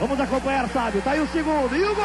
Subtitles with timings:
[0.00, 1.00] Vamos acompanhar, Sábio.
[1.02, 1.76] Tá aí o segundo.
[1.76, 2.04] E o gol!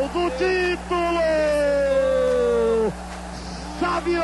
[0.00, 1.20] Gol do título!
[3.80, 4.22] Sábio!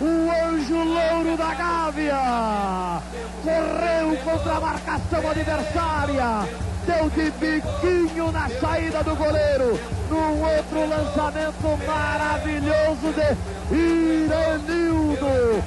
[0.00, 3.02] O anjo louro da Gávea!
[3.44, 6.71] Correu contra a marcação adversária!
[6.86, 9.78] Deu de biquinho na saída do goleiro!
[10.10, 15.62] Num outro lançamento maravilhoso de Iranildo!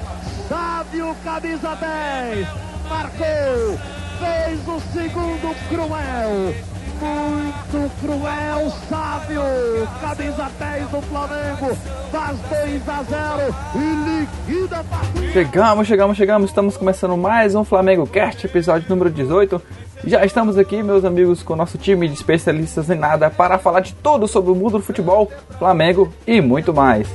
[0.48, 2.46] Sábio, camisa 10!
[2.88, 3.78] Marcou!
[4.18, 6.76] Fez o segundo cruel!
[7.00, 9.42] muito cruel, sábio.
[10.00, 11.76] Camisa 10 do Flamengo
[12.10, 15.32] faz 2 a 0 e liquida a partida.
[15.32, 16.50] Chegamos, chegamos, chegamos.
[16.50, 19.60] Estamos começando mais um Flamengo Cast, episódio número 18.
[20.06, 23.80] Já estamos aqui, meus amigos, com o nosso time de especialistas em nada para falar
[23.80, 25.28] de tudo sobre o mundo do futebol,
[25.58, 27.08] Flamengo e muito mais.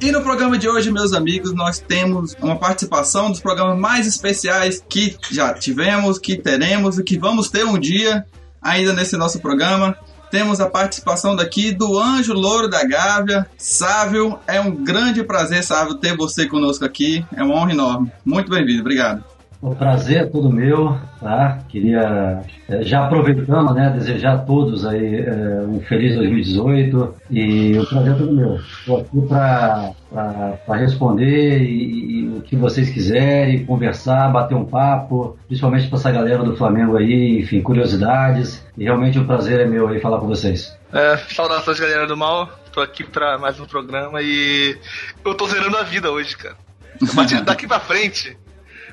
[0.00, 4.80] E no programa de hoje, meus amigos, nós temos uma participação dos programas mais especiais
[4.88, 8.24] que já tivemos, que teremos e que vamos ter um dia
[8.62, 9.98] ainda nesse nosso programa.
[10.30, 14.38] Temos a participação daqui do Anjo Louro da Gávea, Sávio.
[14.46, 17.24] É um grande prazer, Sávio, ter você conosco aqui.
[17.34, 18.12] É uma honra enorme.
[18.24, 19.24] Muito bem-vindo, obrigado.
[19.60, 21.58] O prazer é todo meu, tá?
[21.68, 27.84] Queria, é, já aproveitando, né, desejar a todos aí é, um feliz 2018 e o
[27.84, 28.54] prazer é todo meu.
[28.54, 35.88] Estou aqui para responder e, e, o que vocês quiserem, conversar, bater um papo, principalmente
[35.88, 38.64] para essa galera do Flamengo aí, enfim, curiosidades.
[38.76, 40.72] E realmente o prazer é meu aí falar com vocês.
[40.92, 42.48] É, saudações, galera do mal.
[42.72, 44.78] Tô aqui para mais um programa e
[45.24, 46.56] eu tô zerando a vida hoje, cara.
[47.44, 48.36] Daqui pra frente,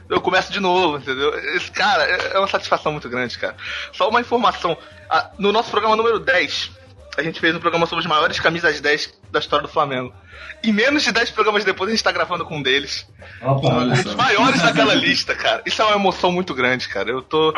[0.09, 1.33] eu começo de novo, entendeu?
[1.55, 3.55] Esse, cara, é uma satisfação muito grande, cara.
[3.91, 4.77] Só uma informação.
[5.37, 6.71] No nosso programa número 10,
[7.17, 10.13] a gente fez um programa sobre as maiores camisas 10 da história do Flamengo.
[10.63, 13.07] E menos de 10 programas depois a gente tá gravando com um deles.
[13.41, 15.61] Opa, um dos maiores daquela lista, cara.
[15.65, 17.09] Isso é uma emoção muito grande, cara.
[17.09, 17.53] Eu tô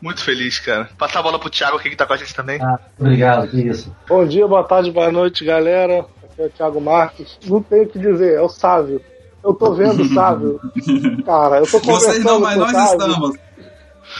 [0.00, 0.88] muito feliz, cara.
[0.98, 2.60] Passar a bola pro Thiago aqui que tá com a gente também.
[2.62, 3.94] Ah, obrigado, que isso.
[4.08, 6.06] Bom dia, boa tarde, boa noite, galera.
[6.24, 7.38] Aqui é o Thiago Marques.
[7.46, 9.00] Não tenho o que dizer, é o Sávio.
[9.44, 10.60] Eu tô vendo, Sávio.
[11.24, 12.92] Cara, eu tô conversando Vocês não, mas com o nós Sávio.
[13.06, 13.36] estamos.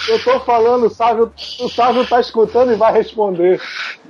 [0.07, 3.59] Eu tô falando, Sávio, o Sávio tá escutando e vai responder.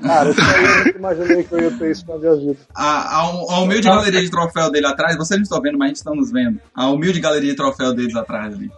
[0.03, 2.57] Cara, isso aí eu nunca imaginei que eu ia ter isso na minha vida.
[2.75, 5.89] A, a, a humilde galeria de troféu dele atrás, vocês não estão vendo, mas a
[5.89, 6.61] gente está nos vendo.
[6.75, 8.71] A humilde galeria de troféu deles atrás ali.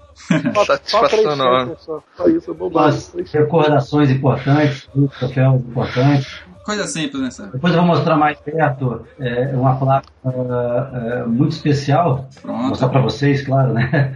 [0.55, 1.75] Só, Satisfação enorme.
[1.79, 2.03] só.
[2.17, 3.01] Só isso, é bobagem.
[3.33, 4.87] Recordações importantes,
[5.19, 6.50] troféus importantes.
[6.71, 7.55] Coisa simples, né, Sérgio?
[7.55, 12.29] Depois eu vou mostrar mais perto é, uma placa é, muito especial.
[12.45, 12.93] Vou mostrar Pronto.
[12.93, 14.15] para vocês, claro, né?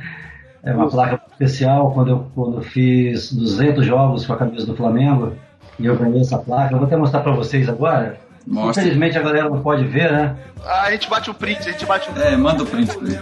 [0.62, 4.76] É uma placa especial quando eu, quando eu fiz 200 jogos com a camisa do
[4.76, 5.32] Flamengo
[5.81, 6.72] e eu ganhei essa placa.
[6.72, 8.20] Eu vou até mostrar para vocês agora.
[8.47, 8.84] Mostra.
[8.84, 10.37] Infelizmente a galera não pode ver, né?
[10.64, 13.09] Ah, a gente bate o print, a gente bate o É, manda o print pra
[13.09, 13.19] ele.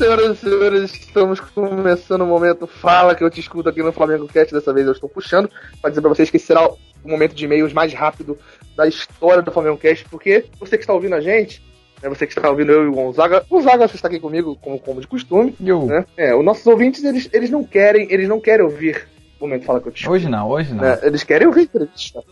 [0.00, 4.26] Senhoras e senhores, estamos começando o momento Fala que eu te escuto aqui no Flamengo
[4.26, 4.50] Cast.
[4.50, 7.44] Dessa vez eu estou puxando para dizer para vocês que esse será o momento de
[7.44, 8.38] e-mails mais rápido
[8.74, 11.62] da história do Flamengo Cast, porque você que está ouvindo a gente,
[12.02, 14.78] né, você que está ouvindo eu e o Gonzaga, o Gonzaga está aqui comigo como,
[14.80, 15.84] como de costume, Eu.
[15.84, 16.06] né?
[16.16, 19.06] É, os nossos ouvintes eles, eles não querem, eles não querem ouvir
[19.38, 20.14] o momento Fala que eu te escuto.
[20.14, 20.82] Hoje não, hoje não.
[20.82, 20.98] né?
[21.02, 22.22] Eles querem ouvir entrevista.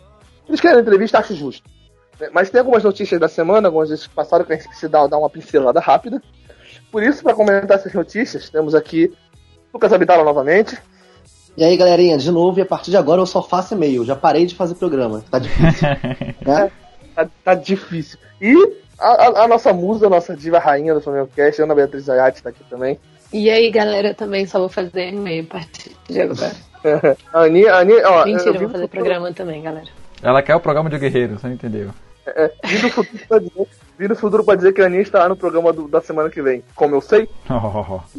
[0.49, 1.69] Eles querem entrevista, acho justo.
[2.19, 2.31] Né?
[2.33, 5.07] Mas tem algumas notícias da semana, algumas vezes que passaram, que a gente precisa dar,
[5.07, 6.23] dar uma pincelada rápida.
[6.91, 9.13] Por isso, para comentar essas notícias, temos aqui
[9.73, 10.77] Lucas Abdala novamente.
[11.57, 14.05] E aí, galerinha, de novo, e a partir de agora eu só faço e-mail.
[14.05, 15.25] Já parei de fazer programa.
[15.31, 15.89] Tá difícil.
[16.47, 16.71] né?
[17.15, 18.19] Tá, tá difícil.
[18.41, 18.55] E
[18.99, 22.43] a, a- a nossa musa, a nossa diva rainha do Flamengo Cast, Ana Beatriz Zayati,
[22.43, 22.99] tá aqui também.
[23.33, 26.53] E aí, galera, também só vou fazer e-mail a partir de agora.
[27.35, 29.87] a Aninha, a Aninha, ó, Mentira, eu vou fazer programa também, galera.
[30.23, 31.91] Ela quer o programa de guerreiro, você não entendeu?
[32.37, 33.67] É, vi no futuro pra dizer,
[33.99, 36.41] vi no futuro pra dizer que a Aninha estará no programa do- da semana que
[36.43, 36.63] vem.
[36.75, 37.29] Como eu sei,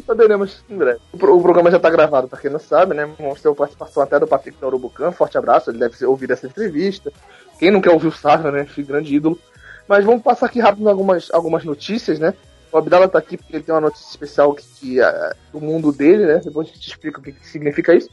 [0.06, 0.98] saberemos em breve.
[1.12, 3.04] O, o programa já tá gravado, pra quem não sabe, né?
[3.04, 5.12] A participação até do Patrick Urubucan.
[5.12, 7.12] Forte abraço, ele deve ouvir essa entrevista.
[7.58, 8.62] Quem não quer ouvir o Sávio, né?
[8.70, 9.38] Esse grande ídolo.
[9.88, 12.32] Mas vamos passar aqui rápido algumas, algumas notícias, né?
[12.72, 15.90] O Abdala tá aqui porque ele tem uma notícia especial que, que, ah, do mundo
[15.92, 16.40] dele, né?
[16.44, 18.08] Depois a gente explica o que, que significa isso.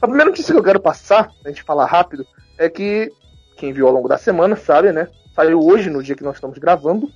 [0.00, 2.26] A primeira notícia que eu quero passar, pra gente falar rápido,
[2.56, 3.12] é que
[3.56, 5.08] quem viu ao longo da semana sabe, né?
[5.34, 7.08] Saiu hoje, no dia que nós estamos gravando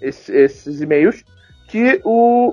[0.00, 1.22] esse- esses e-mails,
[1.68, 2.52] que o,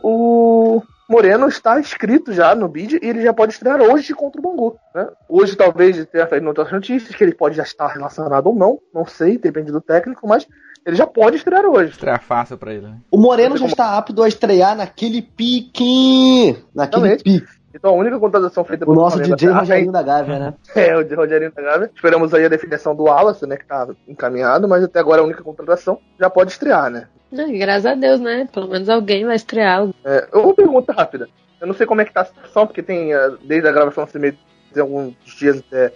[0.77, 4.43] o Moreno está inscrito já no bid e ele já pode estrear hoje contra o
[4.43, 4.77] Bangu.
[4.93, 5.07] Né?
[5.27, 9.05] Hoje talvez tenha saído outras notícias que ele pode já estar relacionado ou não, não
[9.05, 10.45] sei, depende do técnico, mas
[10.85, 11.91] ele já pode estrear hoje.
[11.91, 12.97] Estreia fácil pra ele, né?
[13.11, 16.57] O Moreno já está apto a estrear naquele pique.
[16.75, 17.23] Naquele Exatamente.
[17.23, 17.56] pique.
[17.77, 20.53] Então a única contratação feita O nosso DJ Rogerinho da Gávea, né?
[20.75, 21.91] É, o de Rogerinho da Gávea.
[21.93, 23.55] Esperamos aí a definição do Wallace, né?
[23.55, 25.99] Que tá encaminhado, mas até agora a única contratação.
[26.19, 27.07] Já pode estrear, né?
[27.31, 28.47] Não, graças a Deus, né?
[28.51, 29.87] Pelo menos alguém vai estrear.
[30.03, 31.27] É, uma pergunta rápida.
[31.59, 34.05] Eu não sei como é que tá a situação, porque tem, eh, desde a gravação
[34.05, 34.35] desse mês,
[34.71, 35.91] tem alguns dias até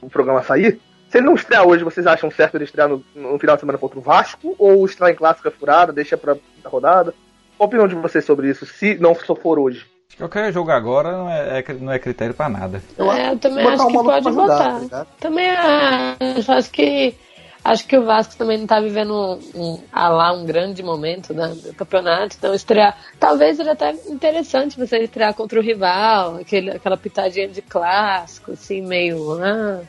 [0.00, 0.80] o programa sair.
[1.08, 3.78] Se ele não estrear hoje, vocês acham certo ele estrear no, no final de semana
[3.78, 4.54] contra o Vasco?
[4.58, 7.12] Ou estrear em clássica furada, deixa pra, pra rodada?
[7.56, 9.86] Qual a opinião de vocês sobre isso, se não só for hoje?
[10.16, 12.82] Qualquer jogo agora não é, é- não é critério pra nada.
[12.96, 14.88] Eu, é, eu também acho que pode pra jogar, botar.
[14.88, 17.14] tá também acho, acho que
[17.64, 21.32] acho que o Vasco também não tá vivendo um, um, ah lá, um grande momento
[21.32, 22.96] né, do campeonato, então estrear.
[23.18, 28.82] Talvez seja até interessante você estrear contra o rival, aquele, aquela pitadinha de clássico, assim,
[28.82, 29.40] meio.
[29.42, 29.80] Ah,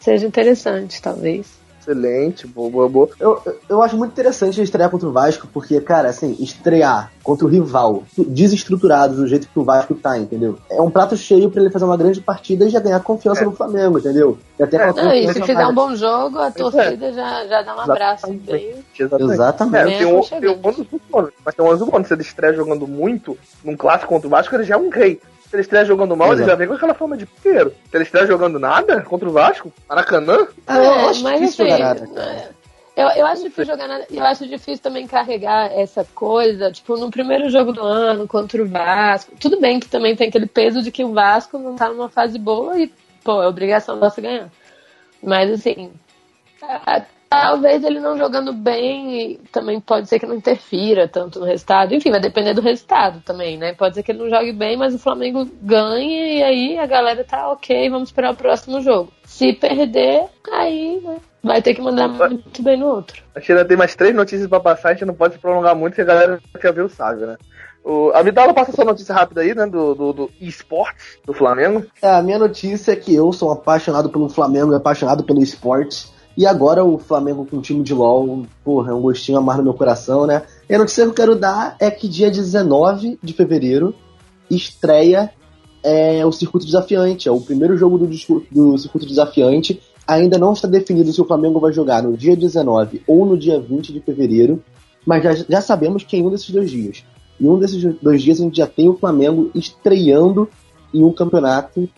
[0.00, 1.55] seja interessante, talvez.
[1.86, 3.08] Excelente, boa, boa, boa.
[3.20, 7.48] Eu, eu- acho muito interessante estrear contra o Vasco, porque, cara, assim, estrear contra o
[7.48, 10.58] rival desestruturado do jeito que o Vasco tá, entendeu?
[10.68, 13.52] É um prato cheio pra ele fazer uma grande partida e já ganhar confiança no
[13.52, 14.36] Flamengo, entendeu?
[14.58, 16.50] Já ter É, Não, e se fizer um bom jogo, a é.
[16.50, 18.26] torcida já, já dá um abraço.
[18.32, 19.32] Bem, Exatamente.
[19.34, 19.94] Exatamente.
[19.94, 22.08] É, tem um, tem um ônus do bônus, mas tem um ônus do bônus.
[22.08, 25.20] Se ele estreia jogando muito num clássico contra o Vasco, ele já é um rei.
[25.56, 26.50] Se ele estreia jogando mal, ele Exato.
[26.50, 27.70] já vem com aquela forma de primeiro.
[27.90, 31.64] Se ele estreia jogando nada contra o Vasco, Maracanã, Ah, eu É, acho mas difícil
[31.64, 32.30] assim, jogar nada, cara.
[32.96, 34.06] é, Eu, eu acho difícil jogar nada.
[34.10, 38.66] Eu acho difícil também carregar essa coisa, tipo, no primeiro jogo do ano contra o
[38.68, 39.32] Vasco.
[39.40, 42.38] Tudo bem que também tem aquele peso de que o Vasco não tá numa fase
[42.38, 42.92] boa e,
[43.24, 44.50] pô, é obrigação nossa ganhar.
[45.22, 45.90] Mas assim,
[46.62, 51.94] a- talvez ele não jogando bem também pode ser que não interfira tanto no resultado.
[51.94, 53.74] Enfim, vai depender do resultado também, né?
[53.74, 57.24] Pode ser que ele não jogue bem, mas o Flamengo ganhe e aí a galera
[57.24, 59.12] tá ok, vamos esperar o próximo jogo.
[59.24, 63.22] Se perder, aí né, vai ter que mandar muito bem no outro.
[63.34, 65.74] a gente ainda tem mais três notícias pra passar, a gente não pode se prolongar
[65.74, 67.36] muito, porque a galera quer ver o Sávio, né?
[67.84, 69.64] O, a Vidala passa essa notícia rápida aí, né?
[69.64, 71.86] Do, do, do esportes do Flamengo.
[72.02, 76.15] É, a minha notícia é que eu sou apaixonado pelo Flamengo e apaixonado pelo esporte.
[76.36, 79.70] E agora o Flamengo com o time de LOL, porra, é um gostinho amargo no
[79.70, 80.42] meu coração, né?
[80.68, 83.94] E a notícia que eu quero dar é que dia 19 de fevereiro
[84.50, 85.30] estreia
[85.82, 87.28] é, o Circuito Desafiante.
[87.28, 89.80] É o primeiro jogo do, do Circuito Desafiante.
[90.06, 93.58] Ainda não está definido se o Flamengo vai jogar no dia 19 ou no dia
[93.58, 94.62] 20 de fevereiro,
[95.06, 97.02] mas já, já sabemos que em um desses dois dias.
[97.40, 100.48] Em um desses dois dias a gente já tem o Flamengo estreando
[100.92, 101.88] em um campeonato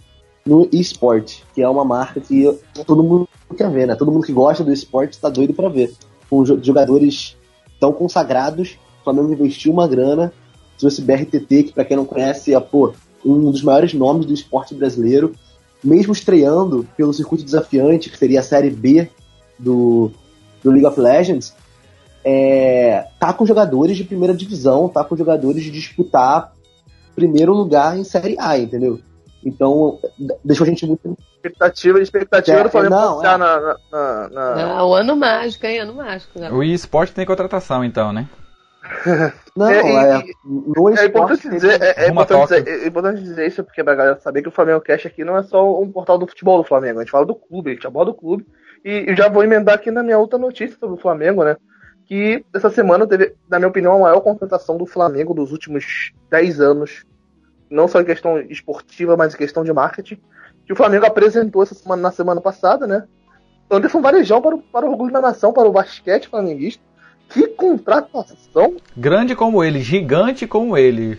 [0.48, 3.94] no esporte, que é uma marca que todo mundo quer ver, né?
[3.94, 5.92] Todo mundo que gosta do esporte está doido para ver.
[6.30, 7.36] Com jo- jogadores
[7.78, 10.32] tão consagrados, o Flamengo investiu uma grana,
[10.78, 14.74] trouxe BRTT, que para quem não conhece é pô, um dos maiores nomes do esporte
[14.74, 15.34] brasileiro,
[15.84, 19.08] mesmo estreando pelo circuito desafiante, que seria a série B
[19.58, 20.10] do,
[20.62, 21.54] do League of Legends,
[22.24, 26.52] é, tá com jogadores de primeira divisão, tá com jogadores de disputar
[27.14, 28.98] primeiro lugar em série A, entendeu?
[29.44, 29.98] Então,
[30.44, 31.16] deixou a gente muito.
[31.36, 33.24] Expectativa, expectativa É, do Flamengo não, é.
[33.24, 35.78] na, na, na- na- Ah, o ano mágico, hein?
[35.80, 36.38] Ano mágico.
[36.38, 36.50] Né?
[36.50, 38.28] O eSport tem contratação, então, né?
[39.56, 43.46] Não, É, é, no É esporte importante, dizer, é, é importante dizer, é importante dizer
[43.46, 46.16] isso porque pra galera saber que o Flamengo Cash aqui não é só um portal
[46.16, 48.46] do futebol do Flamengo, a gente fala do clube, a gente aborda o clube.
[48.84, 51.56] E, e já vou emendar aqui na minha outra notícia sobre o Flamengo, né?
[52.06, 56.60] Que essa semana teve, na minha opinião, a maior contratação do Flamengo dos últimos 10
[56.60, 57.04] anos.
[57.70, 60.18] Não só em questão esportiva, mas em questão de marketing.
[60.66, 63.04] Que o Flamengo apresentou essa semana, na semana passada, né?
[63.70, 66.82] Anderson Varejão para o, para o orgulho da nação, para o basquete flamenguista.
[67.28, 71.18] Que contratação Grande como ele, gigante como ele.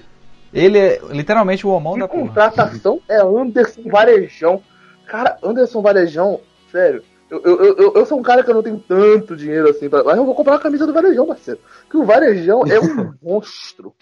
[0.51, 2.21] Ele é literalmente o homão Que da porra.
[2.23, 4.63] contratação é Anderson Varejão.
[5.05, 6.39] Cara, Anderson Varejão,
[6.71, 7.03] sério.
[7.29, 9.87] Eu, eu, eu- eu, eu sou um cara que eu não tenho tanto dinheiro assim,
[9.87, 11.59] pra, mas eu vou comprar a camisa do Varejão, parceiro.
[11.89, 13.93] Que o Varejão é um monstro.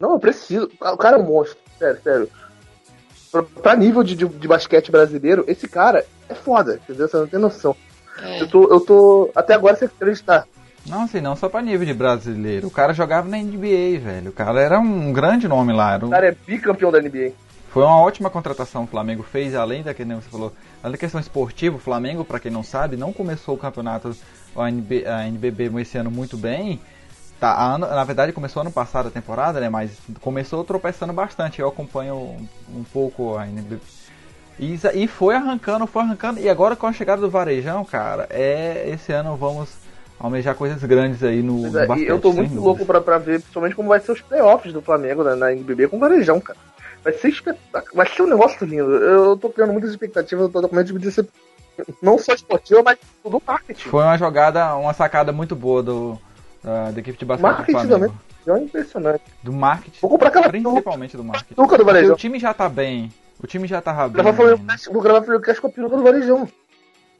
[0.00, 0.70] Não, eu preciso.
[0.80, 2.28] O cara é um monstro, sério, sério.
[3.32, 7.08] Pra, pra nível de, de, de basquete brasileiro, esse cara é foda, entendeu?
[7.08, 7.74] Você não tem noção.
[8.22, 8.42] É.
[8.42, 10.46] Eu tô, eu tô até agora sem acreditar.
[10.86, 12.66] Não, assim, não só pra nível de brasileiro.
[12.66, 14.30] O cara jogava na NBA, velho.
[14.30, 15.94] O cara era um grande nome lá.
[15.94, 17.32] Era um- O cara é bicampeão da NBA.
[17.70, 20.92] Foi uma ótima contratação que o Flamengo fez, além da que nem você falou, além
[20.92, 24.16] da questão esportiva, o Flamengo, pra quem não sabe, não começou o campeonato,
[24.56, 26.80] a, NB, a NBB esse ano muito bem.
[27.40, 29.68] Tá, ano- na verdade começou ano passado a temporada, né?
[29.70, 31.58] Mas começou tropeçando bastante.
[31.60, 32.46] Eu acompanho um,
[32.80, 33.80] um pouco a NBB.
[34.58, 36.38] E, isa- e foi arrancando, foi arrancando.
[36.38, 39.70] E agora com a chegada do Varejão, cara, é esse ano vamos
[40.18, 42.08] almejar coisas grandes aí no, Pois no é, basquete.
[42.10, 42.60] eu tô muito dúvida.
[42.60, 45.88] louco pra, pra ver, principalmente como vai ser os playoffs do Flamengo né, na NBB
[45.88, 46.58] com o Varejão, cara.
[47.02, 48.94] Vai ser espetacular, vai ser um negócio lindo.
[48.96, 51.26] Eu tô criando muitas expectativas, eu tô com medo de
[52.02, 53.88] não só esportiva, mas do marketing.
[53.88, 56.18] Foi uma jogada, uma sacada muito boa do,
[56.62, 58.14] da, da equipe de basquete do Marketing Flamengo.
[58.46, 58.60] também.
[58.60, 59.22] É impressionante.
[59.42, 59.98] Do marketing.
[60.00, 61.54] Vou comprar aquela Principalmente do marketing.
[61.54, 62.14] Peruca do Varejão.
[62.14, 63.12] O time já tá bem.
[63.42, 64.22] O time já tava bem.
[64.22, 64.56] Gravar
[64.90, 66.48] vou gravar com a peruca do Varejão.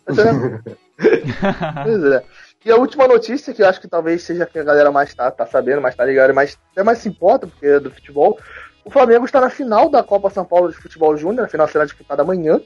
[1.84, 2.24] pois é.
[2.64, 5.30] E a última notícia, que eu acho que talvez seja que a galera mais tá,
[5.30, 8.38] tá sabendo, mais tá ligada, mas até mais se importa, porque é do futebol.
[8.84, 11.84] O Flamengo está na final da Copa São Paulo de Futebol Júnior, a final será
[11.84, 12.60] disputada amanhã.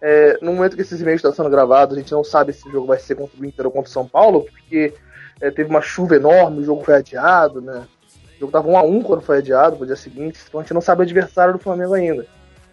[0.00, 2.70] É, no momento que esses e-mails estão sendo gravados, a gente não sabe se o
[2.70, 4.94] jogo vai ser contra o Inter ou contra o São Paulo, porque
[5.40, 7.86] é, teve uma chuva enorme, o jogo foi adiado, né?
[8.36, 10.74] O jogo tava 1 a 1 quando foi adiado pro dia seguinte, então a gente
[10.74, 12.26] não sabe o adversário do Flamengo ainda.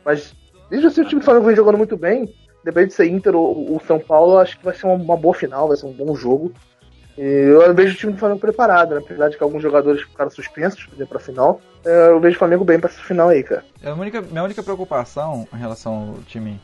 [0.04, 0.36] Mas
[0.70, 2.34] desde assim o time do Flamengo vem jogando muito bem,
[2.64, 5.34] depende de ser Inter ou, ou São Paulo, acho que vai ser uma, uma, boa
[5.34, 6.52] final, vai ser um bom jogo.
[7.18, 9.02] E eu vejo o time do Flamengo preparado, né?
[9.04, 11.60] apesar de que alguns jogadores ficaram suspensos para a final.
[11.84, 13.66] É, eu vejo o Flamengo bem para essa final aí, cara.
[13.84, 16.62] A única, minha única preocupação em relação ao time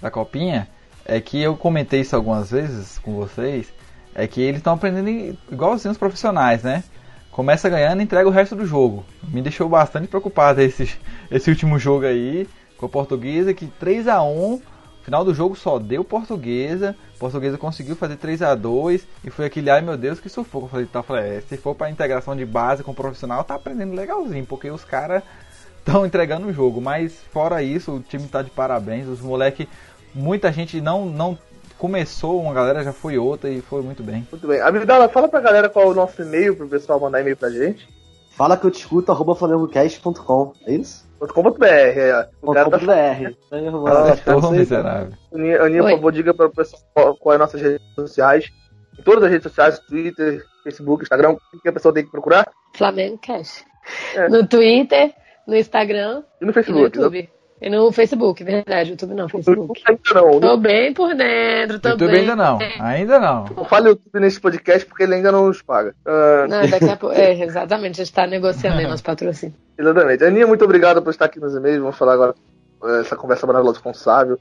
[0.00, 0.68] da Copinha
[1.04, 3.72] é que eu comentei isso algumas vezes com vocês,
[4.14, 6.84] é que eles estão aprendendo igualzinho os profissionais, né?
[7.30, 9.04] Começa ganhando e entrega o resto do jogo.
[9.28, 10.98] Me deixou bastante preocupado esse,
[11.30, 14.60] esse último jogo aí com a Portuguesa, que 3 a 1
[15.02, 16.96] final do jogo só deu Portuguesa.
[17.18, 20.66] Portuguesa conseguiu fazer 3 a 2 e foi aquele, ai meu Deus, que sufoco.
[20.66, 23.54] Eu falei, tá, falei, é, se for para integração de base com o profissional, tá
[23.54, 25.22] aprendendo legalzinho, porque os caras
[25.78, 26.80] estão entregando o jogo.
[26.80, 29.08] Mas fora isso, o time tá de parabéns.
[29.08, 29.68] Os moleque,
[30.14, 31.38] muita gente não não
[31.82, 34.24] começou uma galera, já foi outra e foi muito bem.
[34.30, 34.60] Muito bem.
[34.60, 37.88] Abdala, fala pra galera qual é o nosso e-mail pro pessoal mandar e-mail pra gente.
[38.36, 41.04] Fala que eu te escuto, arroba flamengocast.com, é isso?
[41.18, 42.28] .com.br, é.
[42.40, 42.76] O cara tá...
[42.76, 45.12] Ah, tá miserável.
[45.34, 48.48] Aninha, por favor, diga para o pessoal qual é nossas redes sociais.
[48.96, 52.48] Em todas as redes sociais, Twitter, Facebook, Instagram, o que a pessoa tem que procurar?
[52.76, 53.64] Flamengo Cash.
[54.14, 54.28] É.
[54.28, 55.12] No Twitter,
[55.48, 56.96] no Instagram e no Facebook.
[56.96, 57.28] E no YouTube.
[57.62, 58.90] E no Facebook, verdade.
[58.90, 59.80] YouTube não, Facebook.
[59.86, 60.40] Ainda não.
[60.40, 62.20] Tô bem por dentro, tô YouTube bem.
[62.22, 63.44] ainda não, ainda não.
[63.56, 65.94] Não fale YouTube nesse podcast porque ele ainda não nos paga.
[66.04, 66.48] Uh...
[66.48, 67.14] Não, daqui a pouco.
[67.14, 69.54] É, exatamente, a gente tá negociando aí nosso patrocínio.
[69.78, 70.24] Exatamente.
[70.24, 71.78] Aninha, muito obrigado por estar aqui nos e-mails.
[71.78, 72.34] Vamos falar agora
[72.84, 74.40] eh, essa conversa maravilhosa com o Sávio.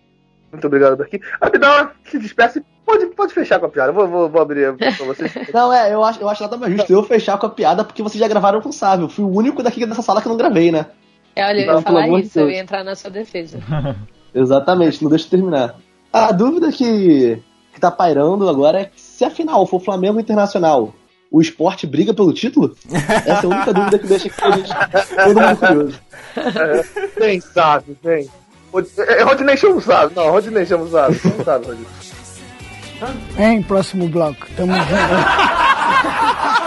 [0.52, 1.22] Muito obrigado por aqui.
[1.40, 3.92] Abdala, se despeça pode, pode fechar com a piada.
[3.92, 5.32] Vou, vou, vou abrir pra vocês.
[5.54, 8.02] não, é, eu acho, eu acho nada mais justo eu fechar com a piada porque
[8.02, 9.06] vocês já gravaram com o Sávio.
[9.06, 10.88] Eu fui o único daqui dessa sala que não gravei, né?
[11.36, 13.60] É, olha, eu ia falar isso, eu ia entrar na sua defesa.
[14.34, 15.76] Exatamente, não deixa eu terminar.
[16.12, 17.42] A dúvida que,
[17.74, 20.94] que tá pairando agora é se a final for Flamengo Internacional,
[21.32, 22.76] o esporte briga pelo título?
[22.92, 24.70] Essa é a única dúvida que deixa aqui a gente,
[25.16, 26.02] todo mundo curioso.
[26.34, 28.30] É, sabe, bem.
[29.00, 31.88] É, Rodney Chamo sabe, não, Rodney Chamo sabe, não sabe, Rodney.
[33.38, 34.92] Em próximo bloco, tamo junto.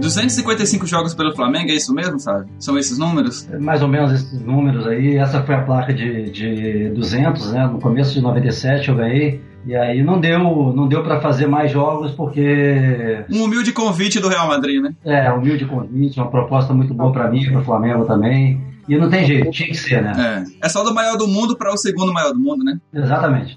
[0.00, 2.46] 255 jogos pelo Flamengo, é isso mesmo, sabe?
[2.58, 3.48] São esses números?
[3.50, 5.16] É mais ou menos esses números aí.
[5.16, 7.66] Essa foi a placa de, de 200, né?
[7.66, 9.40] No começo de 97 eu ganhei.
[9.66, 14.28] E aí não deu, não deu para fazer mais jogos porque um humilde convite do
[14.28, 14.94] Real Madrid, né?
[15.04, 18.69] É, humilde convite, uma proposta muito boa para mim, para o Flamengo também.
[18.90, 20.44] E não tem jeito, tinha que ser, né?
[20.60, 22.76] É, é só do maior do mundo para o segundo maior do mundo, né?
[22.92, 23.56] Exatamente.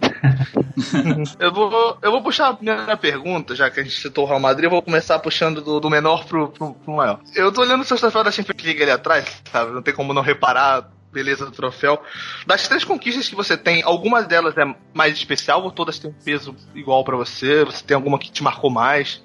[1.39, 4.39] eu, vou, eu vou puxar a primeira pergunta, já que a gente citou o Real
[4.39, 7.19] Madrid, eu vou começar puxando do, do menor pro, pro, pro maior.
[7.35, 9.71] Eu tô olhando o seu troféu da Champions League ali atrás, sabe?
[9.71, 11.99] Não tem como não reparar beleza do troféu.
[12.45, 16.13] Das três conquistas que você tem, algumas delas é mais especial ou todas têm um
[16.13, 17.65] peso igual para você?
[17.65, 19.23] Você tem alguma que te marcou mais?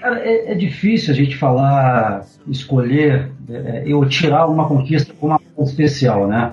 [0.00, 5.40] Cara, é, é, difícil a gente falar, escolher é, ou tirar uma conquista como uma
[5.54, 6.52] coisa especial, né?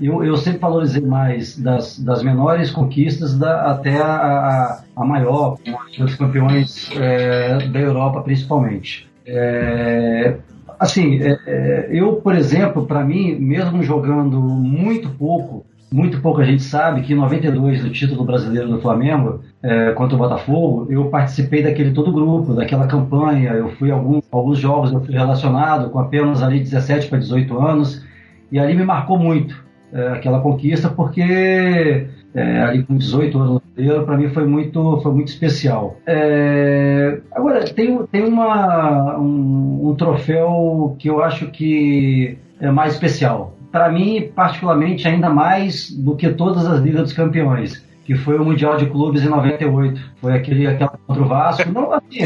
[0.00, 5.58] Eu, eu sempre valorizei mais das, das menores conquistas da, até a, a, a maior,
[5.96, 9.08] dos campeões é, da Europa principalmente.
[9.24, 10.36] É,
[10.78, 16.62] assim, é, é, eu, por exemplo, para mim, mesmo jogando muito pouco, muito pouca gente
[16.62, 21.62] sabe que em 92, do título brasileiro do Flamengo, é, contra o Botafogo, eu participei
[21.62, 23.50] daquele todo grupo, daquela campanha.
[23.50, 27.58] Eu fui a alguns, alguns jogos, eu fui relacionado com apenas ali 17 para 18
[27.58, 28.04] anos,
[28.50, 33.62] e ali me marcou muito é, aquela conquista, porque é, ali com 18 anos
[34.04, 35.96] para mim foi muito, foi muito especial.
[36.06, 43.54] É, agora, tem, tem uma, um, um troféu que eu acho que é mais especial
[43.72, 48.44] para mim, particularmente, ainda mais do que todas as Ligas dos Campeões, que foi o
[48.44, 50.00] Mundial de Clubes em 98.
[50.20, 51.72] Foi aquele aquela contra o Vasco.
[51.72, 52.02] Não, assim.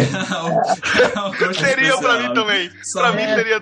[1.39, 2.71] É, seria para mim também.
[2.95, 3.61] Para mim seria.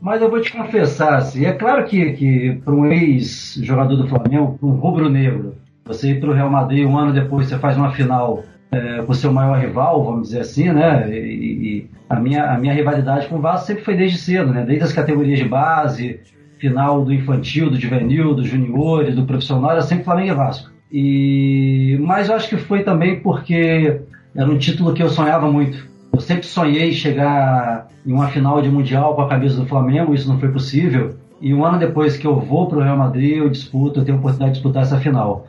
[0.00, 4.58] Mas eu vou te confessar, assim, é claro que, que para um ex-jogador do Flamengo,
[4.62, 8.44] um rubro-negro, você ir para o Real Madrid um ano depois, você faz uma final
[8.70, 11.08] é, com o seu maior rival, vamos dizer assim, né?
[11.10, 14.64] E, e, a, minha, a minha rivalidade com o Vasco sempre foi desde cedo, né?
[14.64, 16.20] Desde as categorias de base,
[16.60, 20.70] final do infantil, do juvenil, do juniores, do profissional, era sempre Flamengo e Vasco.
[20.92, 24.00] E, mas eu acho que foi também porque
[24.34, 25.88] era um título que eu sonhava muito.
[26.12, 30.28] Eu sempre sonhei chegar em uma final de Mundial com a camisa do Flamengo, isso
[30.28, 31.16] não foi possível.
[31.40, 34.18] E um ano depois que eu vou para o Real Madrid, eu disputo, eu tenho
[34.18, 35.46] a oportunidade de disputar essa final.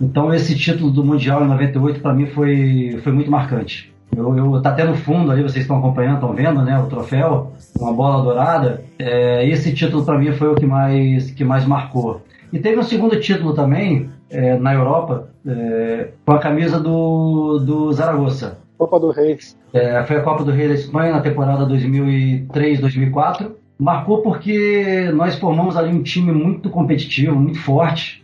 [0.00, 3.91] Então esse título do Mundial em 98 para mim foi, foi muito marcante.
[4.14, 6.78] Eu, eu, tá até no fundo ali, vocês estão acompanhando, estão vendo, né?
[6.78, 8.84] O troféu, uma bola dourada.
[8.98, 12.20] É, esse título para mim foi o que mais, que mais marcou.
[12.52, 17.92] E teve um segundo título também é, na Europa, é, com a camisa do, do
[17.92, 18.58] Zaragoza.
[18.76, 19.38] Copa do Rei.
[19.72, 23.52] É, foi a Copa do Rei da Espanha na temporada 2003-2004.
[23.78, 28.21] Marcou porque nós formamos ali um time muito competitivo, muito forte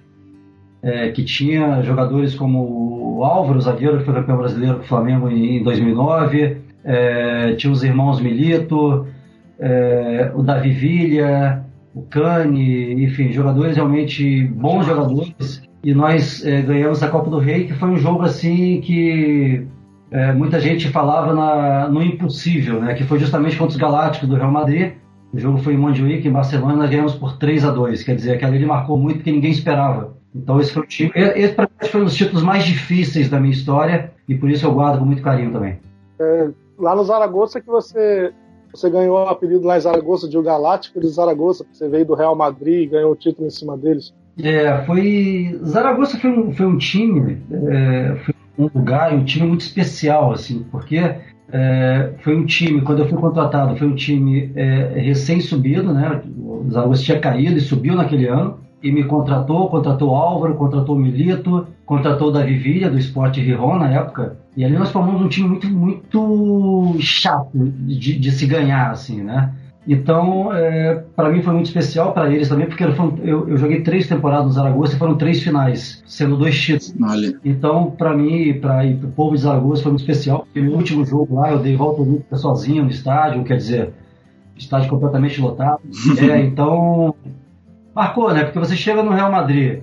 [0.82, 5.56] é, que tinha jogadores como o Álvaro, zagueiro que foi campeão brasileiro do Flamengo em,
[5.56, 9.06] em 2009, é, tinha os irmãos Milito,
[9.58, 15.62] é, o Davi Villa, o Cane, enfim, jogadores realmente bons jogadores.
[15.82, 19.66] E nós é, ganhamos a Copa do Rei, que foi um jogo assim que
[20.10, 22.94] é, muita gente falava na, no impossível, né?
[22.94, 24.92] Que foi justamente contra os Galácticos do Real Madrid.
[25.32, 28.32] O jogo foi em Montjuic, em Barcelona, nós ganhamos por 3 a 2 Quer dizer,
[28.32, 30.16] aquela ele marcou muito porque ninguém esperava.
[30.34, 31.12] Então esse foi o time.
[31.14, 31.54] Esse
[31.90, 35.04] foi um dos títulos mais difíceis da minha história e por isso eu guardo com
[35.04, 35.78] muito carinho também.
[36.20, 38.32] É, lá no Zaragoza que você
[38.72, 42.14] você ganhou o apelido lá em Zaragoza de o Galáctico de Zaragoza, você veio do
[42.14, 44.14] Real Madrid e ganhou o título em cima deles.
[44.42, 45.58] É, foi.
[45.64, 50.64] Zaragoza foi um, foi um time, é, foi um lugar, um time muito especial, assim,
[50.70, 50.98] porque
[51.50, 56.22] é, foi um time, quando eu fui contratado, foi um time é, recém-subido, né?
[56.36, 60.98] O Zaragoza tinha caído e subiu naquele ano e me contratou, contratou Álvaro, contratou o
[60.98, 64.36] Milito, contratou Davi Villa, do Esporte Riron na época.
[64.56, 69.52] E ali nós formamos um time muito, muito chato de, de se ganhar, assim, né?
[69.86, 74.06] Então, é, para mim foi muito especial, para eles também, porque eu, eu, joguei três
[74.06, 76.94] temporadas no Zaragoza e foram três finais, sendo dois títulos.
[77.00, 77.40] Olha.
[77.42, 81.36] Então, para mim para o povo de Zaragoza foi muito especial, porque no último jogo
[81.36, 83.92] lá eu dei volta olímpica sozinho no estádio, quer dizer,
[84.58, 85.80] estádio completamente lotado.
[86.20, 87.14] é, então,
[87.98, 88.44] marcou, né?
[88.44, 89.82] Porque você chega no Real Madrid,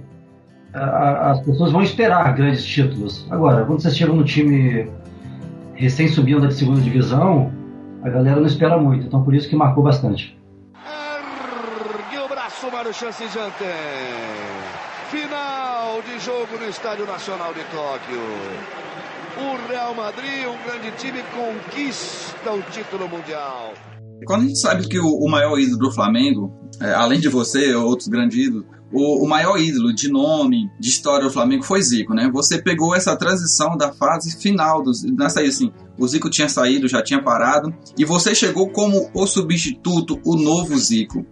[0.74, 3.28] as pessoas vão esperar grandes títulos.
[3.30, 4.90] Agora, quando você chega no time
[5.74, 7.52] recém subindo da segunda divisão,
[8.04, 9.06] a galera não espera muito.
[9.06, 10.38] Então, por isso que marcou bastante.
[10.74, 13.24] Ergue o braço para o chance
[15.12, 18.22] Final de jogo no Estádio Nacional de Tóquio.
[19.38, 23.74] O Real Madrid, um grande time, conquista o título mundial.
[24.26, 28.08] Quando a gente sabe que o, maior ídolo do Flamengo, é, além de você, outros
[28.08, 32.30] grandes ídolos, o, o, maior ídolo de nome, de história do Flamengo foi Zico, né?
[32.32, 36.88] Você pegou essa transição da fase final do nessa aí assim, o Zico tinha saído,
[36.88, 41.26] já tinha parado, e você chegou como o substituto, o novo Zico.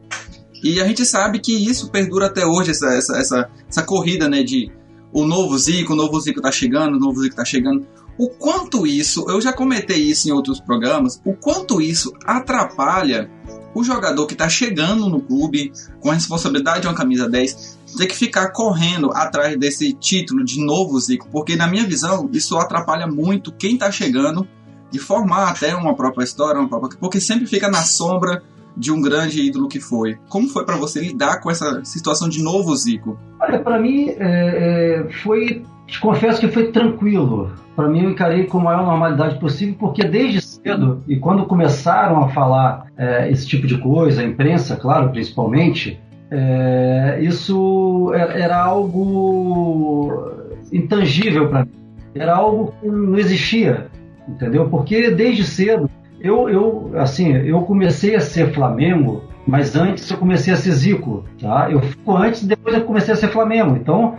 [0.61, 4.43] E a gente sabe que isso perdura até hoje, essa, essa, essa, essa corrida, né?
[4.43, 4.69] De
[5.13, 7.85] o novo Zico, o novo Zico tá chegando, o novo Zico tá chegando.
[8.17, 13.29] O quanto isso, eu já comentei isso em outros programas, o quanto isso atrapalha
[13.73, 18.07] o jogador que está chegando no clube com a responsabilidade de uma camisa 10 ter
[18.07, 23.07] que ficar correndo atrás desse título de novo Zico, porque na minha visão isso atrapalha
[23.07, 24.47] muito quem está chegando
[24.91, 28.43] e formar até uma própria história, uma própria, porque sempre fica na sombra
[28.75, 30.17] de um grande ídolo que foi.
[30.29, 33.17] Como foi para você lidar com essa situação de novo Zico?
[33.39, 37.51] Olha, para mim é, é, foi te confesso que foi tranquilo.
[37.75, 42.23] Para mim, eu encarei com a maior normalidade possível, porque desde cedo, e quando começaram
[42.23, 50.31] a falar é, esse tipo de coisa, a imprensa, claro, principalmente, é, isso era, algo
[50.71, 51.71] intangível para mim.
[52.15, 53.87] Era algo que não existia,
[54.27, 54.69] entendeu?
[54.69, 55.89] Porque desde cedo,
[56.23, 61.25] eu, eu, assim, eu comecei a ser Flamengo, mas antes eu comecei a ser Zico,
[61.39, 61.69] tá?
[61.69, 63.75] Eu fico antes, depois eu comecei a ser Flamengo.
[63.75, 64.15] Então,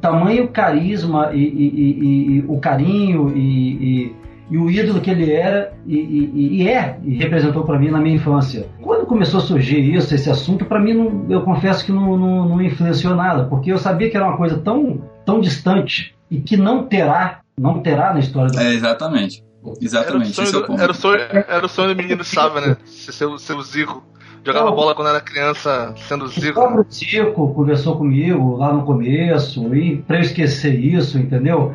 [0.00, 4.14] tamanho carisma e, e, e, o carinho e,
[4.52, 8.68] o ídolo que ele era e, é e representou para mim na minha infância.
[8.80, 12.48] Quando começou a surgir isso, esse assunto, para mim não, eu confesso que não, não,
[12.48, 16.56] não, influenciou nada, porque eu sabia que era uma coisa tão, tão distante e que
[16.56, 18.52] não terá, não terá na história.
[18.52, 18.60] Do...
[18.60, 19.42] É exatamente.
[19.80, 20.40] Exatamente.
[20.40, 22.76] Era o sonho, do, era o sonho, era o sonho do menino Sava, né?
[22.84, 24.02] Ser o Zico.
[24.44, 26.50] Jogava não, bola quando era criança, sendo Zico.
[26.50, 31.72] O próprio Zico conversou comigo lá no começo, e para eu esquecer isso, entendeu?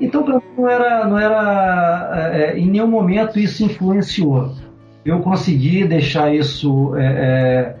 [0.00, 1.06] Então, para mim, não era.
[1.06, 4.54] Não era é, é, em nenhum momento isso influenciou.
[5.04, 7.76] Eu consegui deixar isso é, é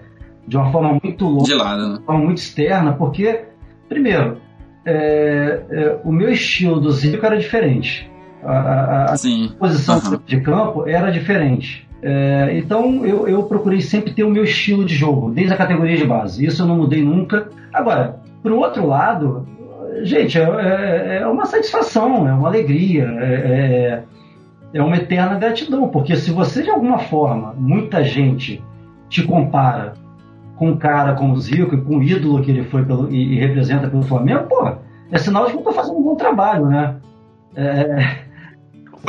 [0.46, 1.98] de uma forma muito longa, de lado, né?
[1.98, 3.44] de forma muito externa, porque,
[3.88, 4.38] primeiro,
[4.84, 8.10] é, é, o meu estilo do Zico era diferente.
[8.44, 10.20] A, a, a posição uhum.
[10.24, 11.86] de campo era diferente.
[12.02, 15.96] É, então eu, eu procurei sempre ter o meu estilo de jogo, desde a categoria
[15.96, 16.44] de base.
[16.44, 17.48] Isso eu não mudei nunca.
[17.72, 19.46] Agora, pro outro lado,
[20.02, 23.04] gente, é, é, é uma satisfação, é uma alegria.
[23.18, 24.02] É, é,
[24.74, 28.62] é uma eterna gratidão, porque se você de alguma forma, muita gente
[29.08, 29.94] te compara
[30.56, 33.34] com um cara como o Zico e com o ídolo que ele foi pelo, e,
[33.34, 34.72] e, representa pelo Flamengo, pô,
[35.10, 36.96] é sinal de que eu tô fazendo um bom trabalho, né?
[37.54, 38.25] É,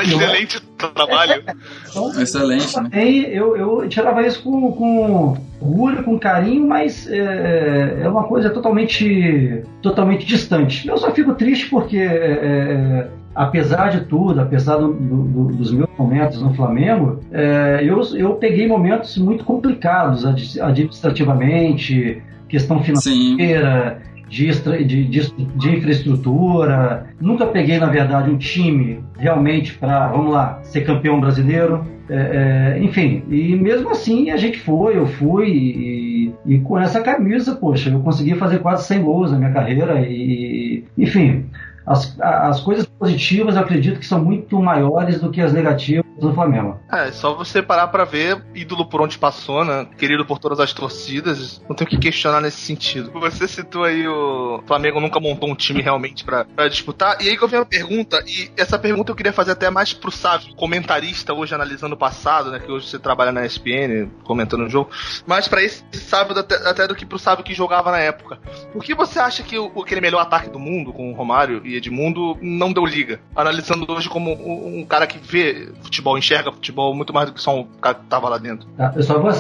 [0.04, 1.44] excelente trabalho.
[1.90, 2.90] Então, excelente, né?
[3.30, 9.64] Eu, eu tirava isso com, com orgulho, com carinho, mas é, é uma coisa totalmente,
[9.82, 10.88] totalmente distante.
[10.88, 15.90] Eu só fico triste porque, é, é apesar de tudo, apesar do, do, dos meus
[15.98, 24.02] momentos no Flamengo, é, eu, eu peguei momentos muito complicados administrativamente, questão financeira.
[24.02, 24.52] Sim de,
[24.84, 27.08] de, de, de, infraestrutura.
[27.20, 31.86] Nunca peguei, na verdade, um time realmente para, vamos lá, ser campeão brasileiro.
[32.10, 37.02] É, é, enfim, e mesmo assim a gente foi, eu fui, e, e, com essa
[37.02, 41.48] camisa, poxa, eu consegui fazer quase 100 gols na minha carreira, e enfim,
[41.86, 46.34] as, as coisas positivas eu acredito que são muito maiores do que as negativas do
[46.34, 46.78] Flamengo.
[46.92, 49.88] É, só você parar para ver, ídolo por onde passou, né?
[49.98, 53.12] Querido por todas as torcidas, não tem o que questionar nesse sentido.
[53.20, 57.44] Você citou aí o Flamengo nunca montou um time realmente para disputar, e aí que
[57.44, 61.34] eu venho a pergunta, e essa pergunta eu queria fazer até mais pro Sávio, comentarista
[61.34, 62.60] hoje analisando o passado, né?
[62.60, 64.90] Que hoje você trabalha na ESPN, comentando o jogo,
[65.26, 68.38] mas para esse Sávio até, até, do que pro Sávio que jogava na época.
[68.72, 71.76] Por que você acha que o, aquele melhor ataque do mundo, com o Romário e
[71.76, 73.20] Edmundo, não deu liga?
[73.36, 77.42] Analisando hoje como um, um cara que vê futebol, enxerga futebol muito mais do que
[77.42, 78.68] só um cara que tava lá dentro.
[78.78, 79.32] Tá, eu só vou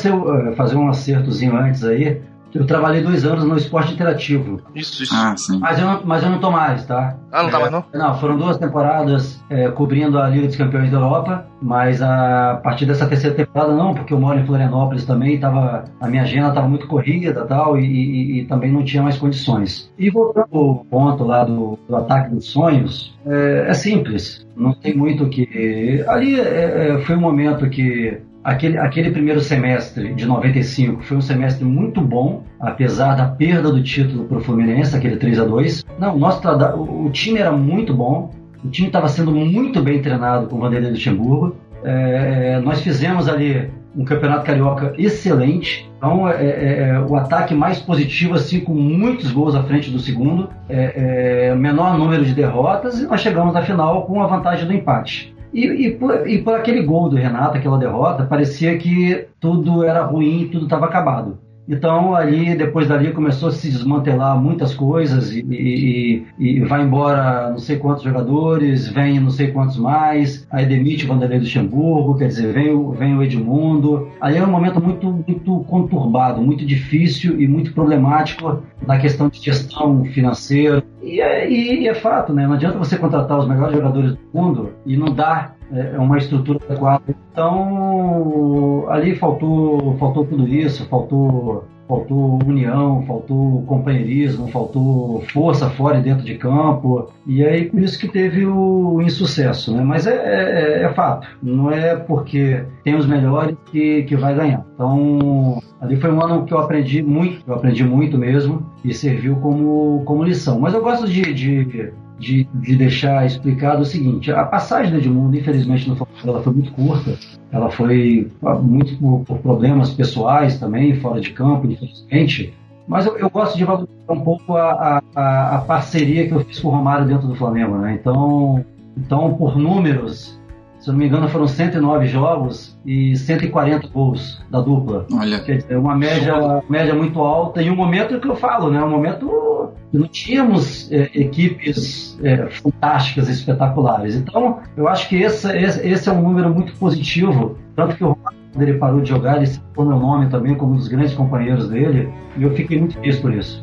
[0.56, 2.22] fazer um acertozinho antes aí.
[2.58, 4.62] Eu trabalhei dois anos no esporte interativo.
[4.74, 5.14] Isso, isso.
[5.16, 5.60] Ah, sim.
[5.60, 7.16] Mas eu, não, mas eu não tô mais, tá?
[7.32, 7.86] Ah, não tá mais não?
[7.94, 12.86] Não, foram duas temporadas é, cobrindo a Liga dos Campeões da Europa, mas a partir
[12.86, 16.68] dessa terceira temporada não, porque eu moro em Florianópolis também, tava, a minha agenda estava
[16.68, 19.92] muito corrida tal, e, e, e, também não tinha mais condições.
[19.98, 24.96] E voltando ao ponto lá do, do ataque dos sonhos, é, é simples, não tem
[24.96, 26.04] muito o que...
[26.08, 31.22] Ali é, é foi um momento que aquele, aquele primeiro semestre de 95 foi um
[31.22, 35.86] semestre muito bom, apesar da perda do título para o Fluminense, aquele 3 a 2
[36.00, 38.32] Não, nosso, o, time era muito bom,
[38.64, 41.58] o time estava sendo muito bem treinado com o Vanderlei Luxemburgo.
[41.84, 45.90] É, nós fizemos ali um campeonato carioca excelente.
[45.98, 50.00] Então, é, é, é, o ataque mais positivo, assim, com muitos gols à frente do
[50.00, 54.68] segundo, é, é menor número de derrotas, e nós chegamos à final com a vantagem
[54.68, 55.36] do empate.
[55.54, 60.04] E, e, por, e por aquele gol do Renato, aquela derrota, parecia que tudo era
[60.04, 61.40] ruim, tudo estava acabado.
[61.68, 67.50] Então, ali, depois dali, começou a se desmantelar muitas coisas e, e, e, vai embora
[67.50, 72.28] não sei quantos jogadores, vem não sei quantos mais, aí demite o Vanderlei Luxemburgo, quer
[72.28, 74.08] dizer, vem o, vem o Edmundo.
[74.22, 79.42] Ali é um momento muito, muito conturbado, muito difícil e muito problemático na questão de
[79.42, 80.82] gestão financeira.
[81.04, 82.48] E é, e é fato, né?
[82.48, 86.18] Não adianta você contratar os melhores jogadores do mundo e não dar é, é uma
[86.18, 87.04] estrutura adequada.
[87.32, 96.04] Então, ali faltou, faltou tudo isso, faltou, faltou união, faltou companheirismo, faltou força fora e
[96.04, 97.12] dentro de campo.
[97.26, 99.84] E aí por isso que teve o insucesso, né?
[99.84, 104.66] Mas é, é, é fato, não é porque tem os melhores que, que vai ganhar.
[104.74, 109.36] Então, ali foi um ano que eu aprendi muito, eu aprendi muito mesmo e serviu
[109.38, 110.60] como, como lição.
[110.60, 115.38] Mas eu gosto de, de de, de deixar explicado o seguinte: a passagem do Edmundo,
[115.38, 117.18] infelizmente, no Flamengo, ela foi muito curta.
[117.52, 122.54] Ela foi ah, muito por, por, problemas pessoais também, fora de campo, infelizmente.
[122.88, 126.60] Mas eu, eu gosto de valorizar um pouco a, a, a, parceria que eu fiz
[126.60, 127.78] com o Romário dentro do Flamengo.
[127.78, 127.98] Né?
[128.00, 128.64] Então,
[128.96, 130.40] então, por números,
[130.88, 135.06] se não me engano, foram 109 jogos e 140 gols da dupla.
[135.12, 135.38] Olha.
[135.42, 137.62] Quer dizer, uma média, média muito alta.
[137.62, 138.82] E um momento que eu falo, né?
[138.82, 144.16] Um momento que não tínhamos é, equipes é, fantásticas, espetaculares.
[144.16, 147.58] Então, eu acho que esse, esse, esse, é um número muito positivo.
[147.76, 150.78] Tanto que o Ronaldo, ele parou de jogar, ele citou meu nome também como um
[150.78, 152.10] dos grandes companheiros dele.
[152.38, 153.62] E eu fiquei muito feliz por isso.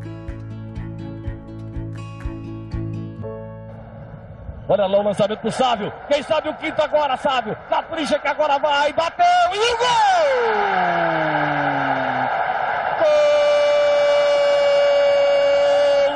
[4.67, 5.93] Olha lá o lançamento pro Sávio.
[6.09, 7.55] Quem sabe o quinto agora, Sávio.
[7.69, 8.93] Capricha que agora vai.
[8.95, 9.85] Bateu e o gol!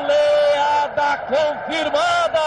[0.02, 2.38] Goleada confirmada!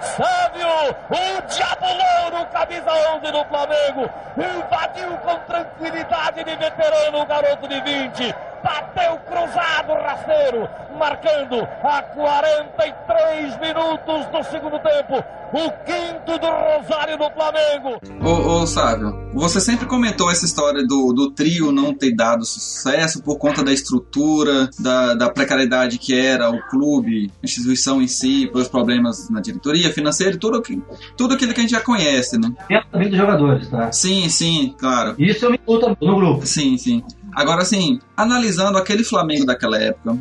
[0.00, 0.68] Sávio,
[1.10, 7.80] o Diabo Louro, camisa 11 do Flamengo, invadiu com tranquilidade de veterano, o garoto de
[7.80, 10.66] 20 bateu cruzado, rasteiro,
[10.98, 15.22] marcando a 43 minutos do segundo tempo,
[15.52, 18.00] o quinto do Rosário do Flamengo.
[18.24, 23.22] Ô, ô Sávio, você sempre comentou essa história do, do trio não ter dado sucesso
[23.22, 28.48] por conta da estrutura, da, da precariedade que era o clube, a instituição em si,
[28.50, 30.82] pelos problemas na diretoria, financeiro, tudo, que,
[31.18, 32.50] tudo aquilo que a gente já conhece, né?
[32.66, 33.92] Dentro também dos jogadores, tá?
[33.92, 35.14] Sim, sim, claro.
[35.18, 36.46] Isso eu me conto no grupo.
[36.46, 37.02] Sim, sim.
[37.34, 40.18] Agora, assim, analisando aquele Flamengo daquela época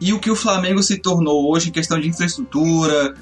[0.00, 3.14] e o que o Flamengo se tornou hoje em questão de infraestrutura,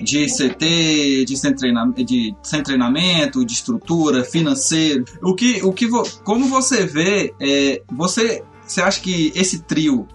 [0.00, 5.04] de CT, de sem, treinamento, de sem treinamento, de estrutura, financeiro.
[5.22, 5.88] O que, o que,
[6.24, 10.06] como você vê, é, você, você acha que esse trio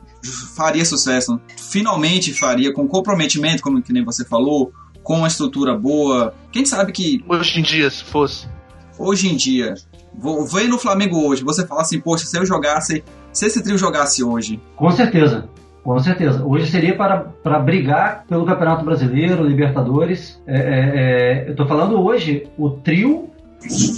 [0.56, 1.40] faria sucesso?
[1.58, 4.72] Finalmente faria com comprometimento, como que nem você falou,
[5.04, 6.34] com uma estrutura boa.
[6.52, 8.48] Quem sabe que hoje em dia, se fosse
[8.98, 9.74] hoje em dia,
[10.14, 14.24] ver no Flamengo hoje, você fala assim, poxa, se eu jogasse, se esse trio jogasse
[14.24, 14.60] hoje.
[14.76, 15.50] Com certeza.
[15.84, 16.46] Com certeza.
[16.46, 20.40] Hoje seria para, para brigar pelo Campeonato Brasileiro, Libertadores.
[20.46, 23.31] É, é, é, eu estou falando hoje, o trio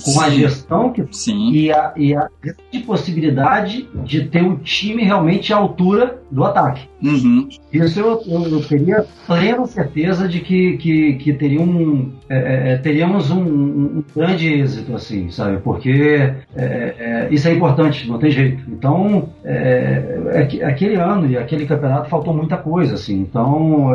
[0.04, 1.52] com a gestão que, Sim.
[1.52, 6.88] E, a, e a grande possibilidade de ter um time realmente à altura do ataque.
[7.02, 7.48] Uhum.
[7.72, 12.78] Isso eu, eu, eu, teria plena certeza de que, que, que teria um, é, é,
[12.78, 15.58] teríamos um, um, grande êxito, assim, sabe?
[15.58, 18.64] Porque é, é isso é importante, não tem jeito.
[18.70, 23.20] Então, é, é aquele ano e aquele campeonato faltou muita coisa, assim.
[23.20, 23.92] Então,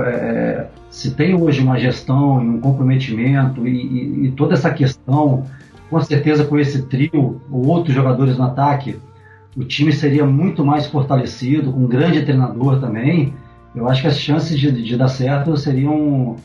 [0.90, 5.44] se tem hoje uma gestão e um comprometimento e, e, e toda essa questão
[5.90, 8.98] com certeza com esse trio ou outros jogadores no ataque,
[9.56, 13.34] o time seria muito mais fortalecido, com um grande treinador também.
[13.74, 16.36] Eu acho que as chances de, de dar certo seriam,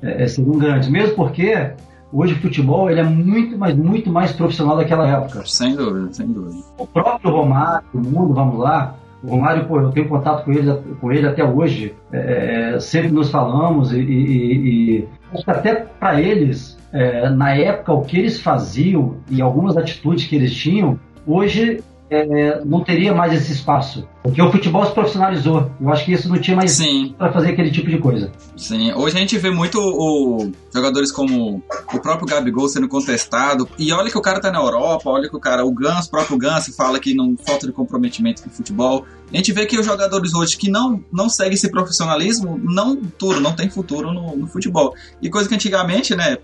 [0.00, 1.72] é, é, seriam grandes, mesmo porque
[2.12, 5.42] hoje o futebol ele é muito, mais muito mais profissional daquela época.
[5.44, 6.62] Sem dúvida, sem dúvida.
[6.78, 10.72] O próprio Romário, o mundo, vamos lá, o Romário, pô, eu tenho contato com ele,
[11.00, 15.08] com ele até hoje, é, é sempre nos falamos e, e, e
[15.46, 20.54] até para eles é, na época o que eles faziam e algumas atitudes que eles
[20.54, 24.08] tinham, hoje é, não teria mais esse espaço.
[24.28, 25.70] Porque o futebol se profissionalizou.
[25.80, 26.78] Eu acho que isso não tinha mais
[27.16, 28.30] para fazer aquele tipo de coisa.
[28.56, 31.62] Sim, hoje a gente vê muito o, jogadores como
[31.94, 33.66] o próprio Gabigol sendo contestado.
[33.78, 36.10] E olha que o cara tá na Europa, olha que o cara, o Gans, o
[36.10, 39.06] próprio Gans, fala que não falta de comprometimento com o futebol.
[39.32, 43.40] A gente vê que os jogadores hoje que não, não seguem esse profissionalismo, não tudo,
[43.40, 44.94] não tem futuro no, no futebol.
[45.22, 46.36] E coisa que antigamente, né,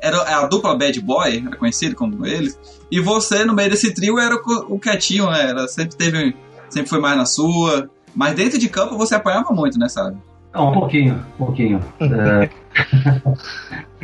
[0.00, 2.58] era a dupla bad boy, era conhecido como eles.
[2.90, 5.50] E você, no meio desse trio, era o, o quietinho, né?
[5.50, 6.34] Era, sempre teve
[6.72, 7.90] sempre foi mais na sua.
[8.14, 10.16] Mas dentro de campo você apanhava muito, né, sabe?
[10.54, 11.80] Não, um pouquinho, um pouquinho.
[12.00, 12.50] é,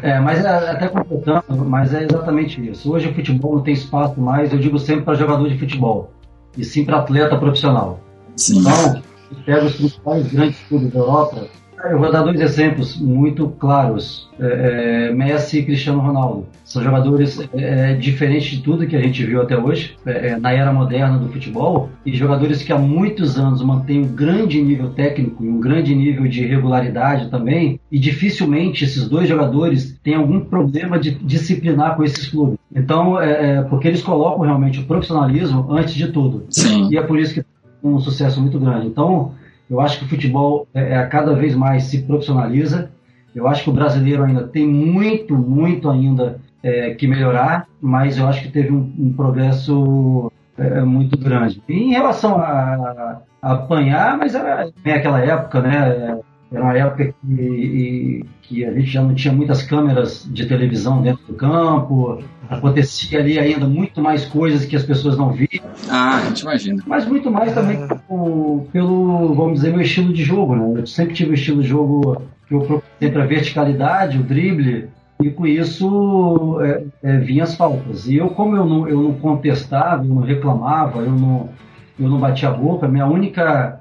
[0.01, 2.91] é, mas é, até completando, mas é exatamente isso.
[2.91, 6.11] Hoje o futebol não tem espaço mais, eu digo sempre para jogador de futebol,
[6.57, 8.01] e sim para atleta profissional.
[8.35, 8.61] Sim.
[8.61, 9.03] Então,
[9.45, 11.49] pega os principais grandes clubes da Europa,
[11.85, 16.47] eu vou dar dois exemplos muito claros: é, é, Messi e Cristiano Ronaldo.
[16.65, 20.39] São jogadores é, é, diferentes de tudo que a gente viu até hoje, é, é,
[20.39, 24.91] na era moderna do futebol, e jogadores que há muitos anos mantêm um grande nível
[24.91, 30.41] técnico e um grande nível de regularidade também, e dificilmente esses dois jogadores têm algum
[30.41, 32.59] problema de disciplinar com esses clubes.
[32.75, 36.45] Então, é, porque eles colocam realmente o profissionalismo antes de tudo.
[36.51, 36.89] Sim.
[36.91, 38.89] E é por isso que tem um sucesso muito grande.
[38.89, 39.33] Então,
[39.71, 42.91] eu acho que o futebol é, é, cada vez mais se profissionaliza.
[43.35, 48.27] Eu acho que o brasileiro ainda tem muito, muito ainda é, que melhorar, mas eu
[48.27, 51.63] acho que teve um, um progresso é, muito grande.
[51.69, 56.19] E em relação a, a apanhar, mas era bem aquela época, né?
[56.51, 61.27] Era uma época que, que a gente já não tinha muitas câmeras de televisão dentro
[61.27, 65.49] do campo, acontecia ali ainda muito mais coisas que as pessoas não viam.
[65.89, 66.83] Ah, a gente imagina.
[66.87, 70.81] Mas muito mais também pelo, pelo, vamos dizer, meu estilo de jogo, né?
[70.81, 74.89] Eu sempre tive o estilo de jogo que eu sempre a verticalidade, o drible,
[75.21, 78.07] e com isso é, é, vinham as faltas.
[78.07, 81.49] E eu, como eu não, eu não contestava, eu não reclamava, eu não,
[81.99, 83.81] eu não batia a boca, minha única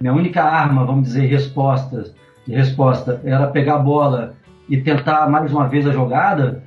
[0.00, 2.12] minha única arma, vamos dizer, resposta,
[2.46, 4.34] de resposta era pegar a bola
[4.68, 6.62] e tentar mais uma vez a jogada.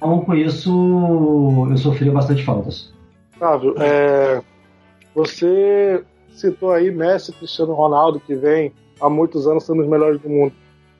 [0.00, 2.90] Então, com isso, eu sofria bastante faltas.
[3.32, 4.42] Flávio, é,
[5.14, 10.28] você citou aí Messi Cristiano Ronaldo, que vem há muitos anos sendo os melhores do
[10.28, 10.54] mundo.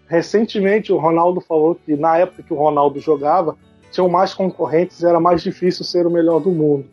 [0.06, 3.56] Recentemente, o Ronaldo falou que na época que o Ronaldo jogava,
[3.90, 6.84] tinham mais concorrentes e era mais difícil ser o melhor do mundo.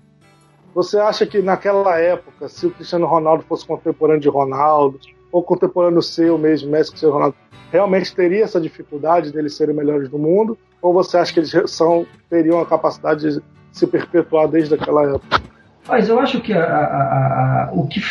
[0.74, 5.00] Você acha que naquela época, se o Cristiano Ronaldo fosse contemporâneo de Ronaldo,
[5.32, 7.36] ou contemporâneo seu mesmo, Messi Cristiano Ronaldo,
[7.70, 10.58] realmente teria essa dificuldade deles serem melhores do mundo?
[10.82, 15.42] Ou você acha que eles são, teriam a capacidade de se perpetuar desde aquela época?
[15.88, 18.02] Mas eu acho que a, a, a, o que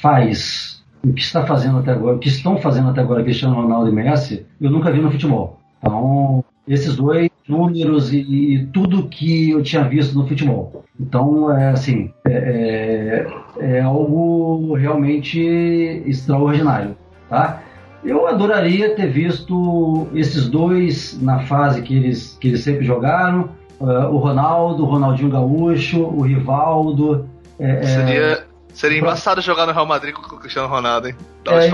[0.00, 3.88] faz, o que está fazendo até agora, o que estão fazendo até agora Cristiano Ronaldo
[3.88, 5.60] e Messi, eu nunca vi no futebol.
[5.78, 10.84] Então, esses dois números e, e, tudo que eu tinha visto no futebol.
[10.98, 13.26] Então, é assim, é,
[13.60, 15.40] é, é algo realmente
[16.06, 16.96] extraordinário,
[17.28, 17.62] tá?
[18.04, 24.08] Eu adoraria ter visto esses dois na fase que eles, que eles sempre jogaram, uh,
[24.10, 27.28] o Ronaldo, o Ronaldinho Gaúcho, o Rivaldo.
[27.58, 31.14] É, é seria, seria embaçado jogar no Real Madrid com o Cristiano Ronaldo, hein?
[31.44, 31.70] Dar é,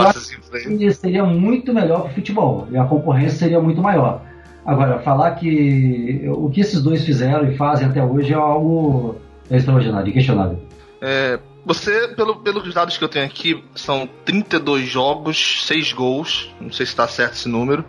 [0.69, 4.23] um Seria muito melhor para o futebol e a concorrência seria muito maior.
[4.67, 9.17] Agora, falar que o que esses dois fizeram e fazem até hoje é algo
[9.51, 10.59] extraordinário, inquestionável.
[11.01, 16.55] É, você, pelo, pelos dados que eu tenho aqui, são 32 jogos, 6 gols.
[16.61, 17.85] Não sei se está certo esse número.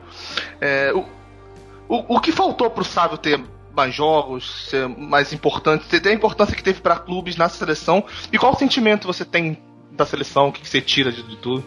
[0.60, 1.06] É, o,
[1.88, 3.40] o, o que faltou para o Sávio ter
[3.74, 8.04] mais jogos, ser mais importante, ter a importância que teve para clubes na seleção?
[8.32, 9.58] E qual sentimento você tem
[9.92, 10.50] da seleção?
[10.50, 11.64] O que, que você tira de, de tudo?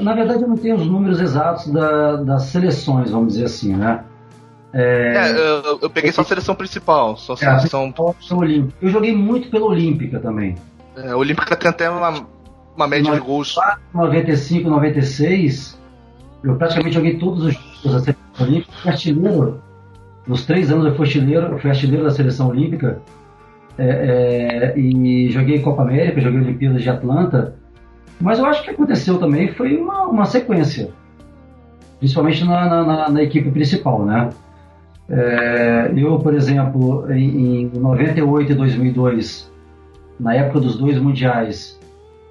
[0.00, 4.04] Na verdade, eu não tenho os números exatos da, das seleções, vamos dizer assim, né?
[4.72, 7.94] É, é eu, eu, peguei só a seleção principal, só a é, seleção.
[8.32, 8.74] Olímpica.
[8.82, 10.56] Eu joguei muito pela Olímpica também.
[10.96, 12.26] É, a Olímpica tem até uma,
[12.76, 13.56] uma média de gols.
[13.92, 15.78] 95, 96,
[16.42, 18.72] eu praticamente joguei todos os jogos da seleção olímpica.
[18.82, 19.62] Fui artilheiro.
[20.26, 23.00] Nos três anos eu fui artilheiro, eu fui artilheiro da seleção olímpica.
[23.76, 27.56] É, é, e joguei Copa América, joguei Olimpíadas de Atlanta.
[28.20, 30.90] Mas eu acho que aconteceu também foi uma, uma sequência.
[31.98, 34.30] Principalmente na, na, na equipe principal, né?
[35.08, 39.53] É, eu, por exemplo, em, em 98 e 2002,
[40.18, 41.78] na época dos dois mundiais,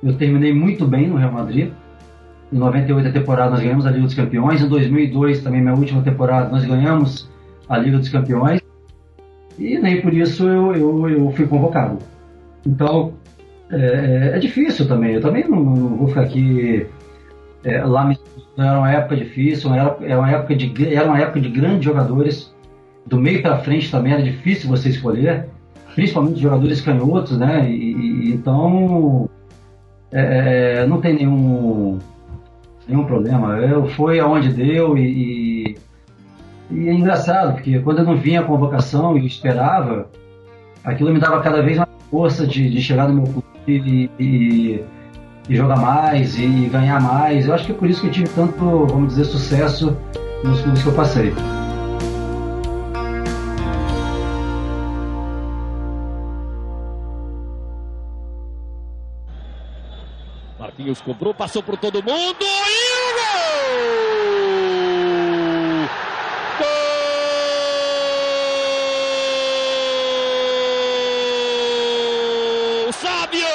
[0.02, 1.72] eu terminei muito bem no Real Madrid.
[2.52, 4.62] Em 98 a temporada nós ganhamos a Liga dos Campeões.
[4.62, 7.30] Em 2002 também minha última temporada nós ganhamos
[7.68, 8.62] a Liga dos Campeões.
[9.58, 12.00] E nem por isso eu, eu, eu fui convocado.
[12.66, 13.14] Então
[13.72, 15.14] é, é, difícil também.
[15.14, 16.86] Eu também não, não vou ficar aqui
[17.64, 18.14] é, lá
[18.58, 22.54] era uma época difícil, era, era, uma época de, era uma época de grandes jogadores
[23.06, 25.48] do meio para frente também era difícil você escolher,
[25.96, 27.70] principalmente jogadores canhotos, né?
[27.70, 29.30] E, e então
[30.12, 32.00] é, é, não tem nenhum
[32.88, 33.58] nenhum problema.
[33.58, 35.06] Eu fui aonde deu e,
[35.70, 35.78] e,
[36.72, 40.10] e, é engraçado porque quando eu não vinha a convocação e esperava,
[40.84, 44.84] aquilo me dava cada vez mais força de, de chegar no meu clube e, e,
[45.50, 47.48] e jogar mais e ganhar mais.
[47.48, 49.98] Eu acho que é por isso que eu tive tanto, vamos dizer, sucesso
[50.44, 51.34] nos clubes que eu passei.
[60.64, 63.74] Marquinhos cobrou, passou por todo mundo e o gol!
[72.94, 73.46] Sábio!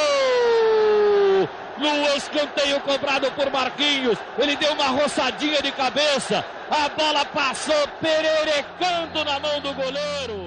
[1.79, 9.25] No escanteio cobrado por Marquinhos, ele deu uma roçadinha de cabeça, a bola passou pererecando
[9.25, 10.47] na mão do goleiro.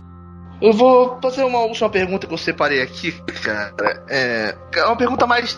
[0.61, 3.11] Eu vou fazer uma última pergunta que eu separei aqui,
[3.43, 3.73] cara.
[4.07, 5.57] É, é uma pergunta mais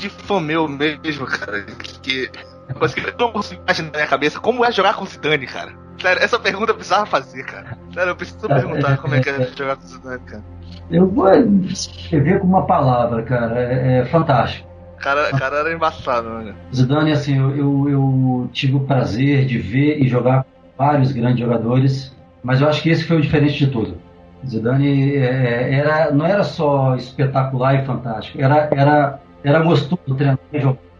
[0.00, 1.62] de fã meu mesmo, cara.
[2.02, 2.30] Que,
[2.68, 5.72] eu não consigo imaginar na minha cabeça como é jogar com o Zidane, cara.
[6.00, 7.76] Sério, essa pergunta eu precisava fazer, cara.
[7.92, 10.44] Sério, eu preciso perguntar como é que é jogar com o Zidane, cara.
[10.90, 11.30] Eu vou
[11.68, 13.60] escrever com uma palavra, cara.
[13.60, 14.68] É, é fantástico.
[14.98, 16.54] Cara, cara era embaçado, né?
[16.74, 21.40] Zidane, assim, eu, eu, eu tive o prazer de ver e jogar com vários grandes
[21.40, 23.98] jogadores, mas eu acho que esse foi o diferente de tudo
[24.46, 30.38] Zidane é, era, não era só espetacular e fantástico, era, era, era gostoso treinar,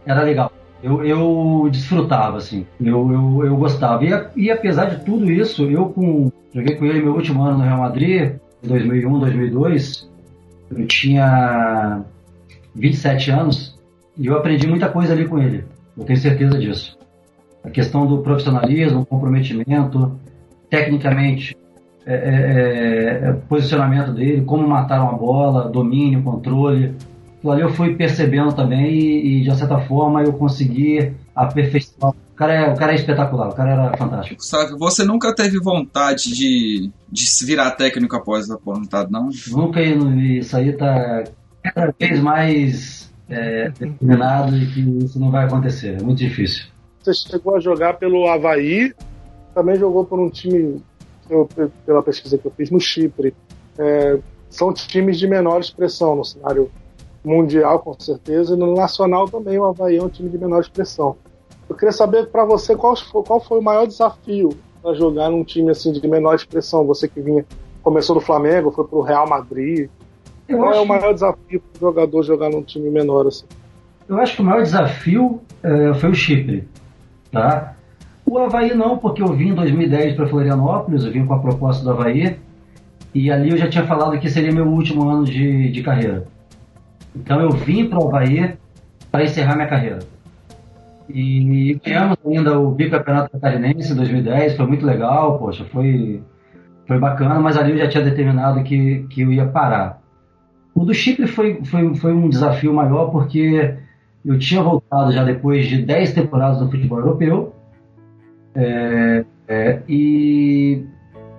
[0.05, 0.51] era legal.
[0.83, 4.03] Eu, eu desfrutava, assim, eu, eu, eu gostava.
[4.03, 7.63] E, e apesar de tudo isso, eu com, joguei com ele meu último ano no
[7.63, 10.09] Real Madrid, em 2001, 2002,
[10.71, 12.01] eu tinha
[12.75, 13.79] 27 anos
[14.17, 15.63] e eu aprendi muita coisa ali com ele,
[15.97, 16.97] eu tenho certeza disso.
[17.63, 20.19] A questão do profissionalismo, comprometimento,
[20.67, 21.55] tecnicamente,
[22.05, 26.95] é, é, é, posicionamento dele, como mataram a bola, domínio, controle.
[27.41, 32.11] Aquilo ali eu fui percebendo também e, e de certa forma eu consegui aperfeiçoar.
[32.11, 34.43] O cara, é, o cara é espetacular, o cara era fantástico.
[34.43, 39.29] Sabe, você nunca teve vontade de, de se virar técnico após a aposentado, não?
[39.47, 41.23] Nunca, isso aí tá
[41.63, 46.65] cada vez mais é, determinado e que isso não vai acontecer, é muito difícil.
[47.01, 48.93] Você chegou a jogar pelo Havaí,
[49.55, 50.79] também jogou por um time
[51.27, 51.49] eu,
[51.87, 53.33] pela pesquisa que eu fiz no Chipre,
[53.79, 56.69] é, são times de menor expressão no cenário
[57.23, 61.15] mundial, com certeza, e no nacional também o Havaí é um time de menor expressão.
[61.69, 64.49] Eu queria saber para você qual foi, qual foi o maior desafio
[64.81, 66.85] para jogar num time assim de menor expressão.
[66.85, 67.45] Você que vinha
[67.81, 69.89] começou do Flamengo, foi para o Real Madrid.
[70.47, 73.45] Qual é o maior desafio para o jogador jogar num time menor assim?
[74.07, 76.67] Eu acho que o maior desafio é, foi o Chipre.
[77.31, 77.75] Tá?
[78.25, 81.83] O Havaí não, porque eu vim em 2010 para Florianópolis, eu vim com a proposta
[81.83, 82.37] do Havaí,
[83.13, 86.27] e ali eu já tinha falado que seria meu último ano de, de carreira.
[87.15, 88.55] Então eu vim para o Havaí
[89.11, 89.99] para encerrar minha carreira.
[91.09, 96.23] E ganhamos ainda o bicampeonato catarinense em 2010, foi muito legal, poxa, foi,
[96.87, 100.01] foi bacana, mas ali eu já tinha determinado que, que eu ia parar.
[100.73, 103.75] O do Chipre foi, foi, foi um desafio maior porque
[104.25, 107.53] eu tinha voltado já depois de 10 temporadas no futebol europeu
[108.55, 110.85] é, é, e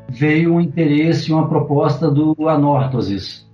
[0.08, 3.48] veio um interesse, uma proposta do Anorthosis,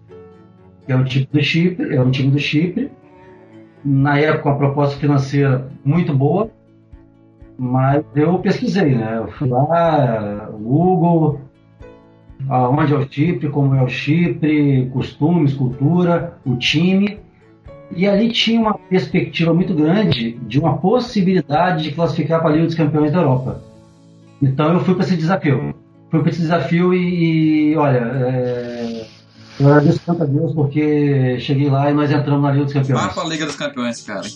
[0.88, 2.90] é um time do Chipre, é um time do Chipre.
[3.84, 6.50] Na época, uma proposta financeira muito boa,
[7.58, 9.18] mas eu pesquisei, né?
[9.18, 11.40] Eu fui lá, Google,
[12.48, 17.18] aonde é o Chipre, como é o Chipre, costumes, cultura, o time.
[17.94, 22.66] E ali tinha uma perspectiva muito grande de uma possibilidade de classificar para a Liga
[22.66, 23.62] dos Campeões da Europa.
[24.42, 25.74] Então eu fui para esse desafio.
[26.10, 28.97] Fui para esse desafio e, e olha, é,
[29.58, 33.02] eu agradeço tanto a Deus porque cheguei lá e nós entramos na Liga dos Campeões.
[33.02, 34.26] Vá para a Liga dos Campeões, cara.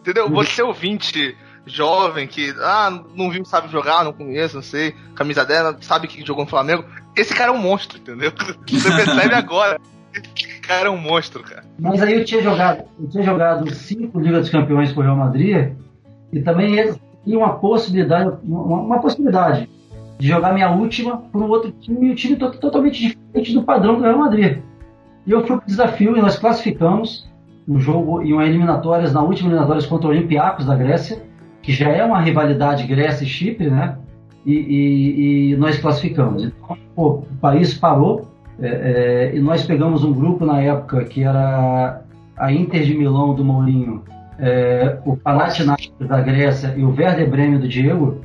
[0.00, 0.30] Entendeu?
[0.30, 5.76] Você ouvinte jovem que, ah, não viu, sabe jogar, não conheço, não sei, camisa dela,
[5.80, 6.84] sabe que jogou no Flamengo.
[7.16, 8.32] Esse cara é um monstro, entendeu?
[8.68, 9.78] Você percebe agora.
[10.14, 11.64] Esse cara é um monstro, cara.
[11.78, 15.16] Mas aí eu tinha jogado, eu tinha jogado cinco Ligas dos Campeões com o Real
[15.16, 15.72] Madrid
[16.32, 19.68] e também eles tinham uma possibilidade, uma, uma possibilidade
[20.18, 23.96] de jogar minha última para um outro time e o time totalmente diferente do padrão
[23.96, 24.58] do Real Madrid.
[25.26, 27.28] E eu fui para o desafio e nós classificamos
[27.68, 31.22] um jogo em uma eliminatórias, na última eliminatórias contra o Olympiacos da Grécia,
[31.62, 33.96] que já é uma rivalidade Grécia e Chipre, né?
[34.46, 36.44] E, e, e nós classificamos.
[36.44, 38.26] Então, pô, o país parou
[38.60, 42.02] é, é, e nós pegamos um grupo na época que era
[42.36, 44.02] a Inter de Milão do Mourinho,
[44.38, 48.20] é, o Panathinaikos da Grécia e o Werder Bremen do Diego,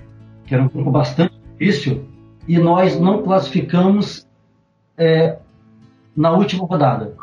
[0.45, 2.05] que era um grupo bastante difícil,
[2.47, 4.27] e nós não classificamos
[4.97, 5.37] é,
[6.15, 7.15] na última rodada.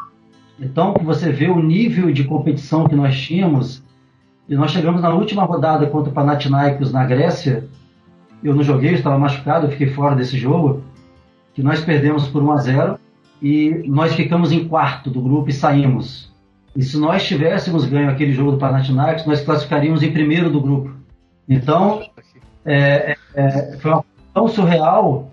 [0.58, 3.82] Então, você vê o nível de competição que nós tínhamos,
[4.48, 7.68] e nós chegamos na última rodada contra o Panathinaikos na Grécia,
[8.42, 10.82] eu não joguei, eu estava machucado, eu fiquei fora desse jogo,
[11.54, 12.98] que nós perdemos por 1 a 0
[13.42, 16.30] e nós ficamos em quarto do grupo e saímos.
[16.74, 20.94] E se nós tivéssemos ganho aquele jogo do Panathinaikos, nós classificaríamos em primeiro do grupo.
[21.48, 22.02] Então,
[22.64, 25.30] é, é, é foi uma tão surreal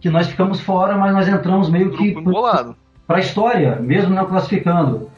[0.00, 2.14] que nós ficamos fora, mas nós entramos meio que
[3.06, 5.08] para a história, mesmo não classificando.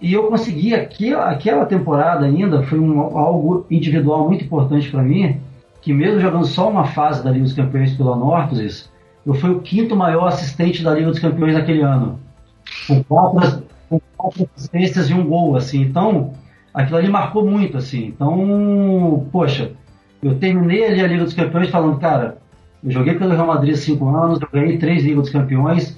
[0.00, 5.40] E eu consegui, aquela, aquela temporada ainda, foi um, algo individual muito importante para mim,
[5.80, 8.90] que mesmo jogando só uma fase da Liga dos Campeões pelo Anorthosis,
[9.24, 12.18] eu fui o quinto maior assistente da Liga dos Campeões naquele ano.
[12.86, 15.80] Com quatro, com quatro assistências e um gol, assim.
[15.80, 16.34] Então,
[16.74, 18.08] aquilo ali marcou muito, assim.
[18.08, 19.72] Então, poxa,
[20.22, 22.38] eu terminei ali a Liga dos Campeões falando, cara,
[22.84, 25.96] eu joguei pelo Real Madrid há cinco anos, eu ganhei três Ligas dos Campeões,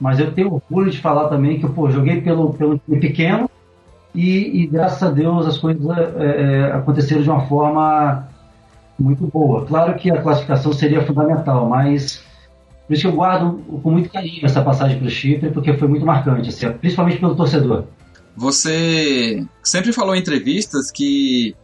[0.00, 3.48] mas eu tenho orgulho de falar também que, pô, joguei pelo, pelo time pequeno
[4.14, 8.28] e, e, graças a Deus as coisas é, é, aconteceram de uma forma
[8.98, 9.64] muito boa.
[9.66, 12.22] Claro que a classificação seria fundamental, mas
[12.86, 15.86] por isso que eu guardo com muito carinho essa passagem para o Chipre, porque foi
[15.86, 17.84] muito marcante, assim, principalmente pelo torcedor.
[18.36, 21.54] Você sempre falou em entrevistas que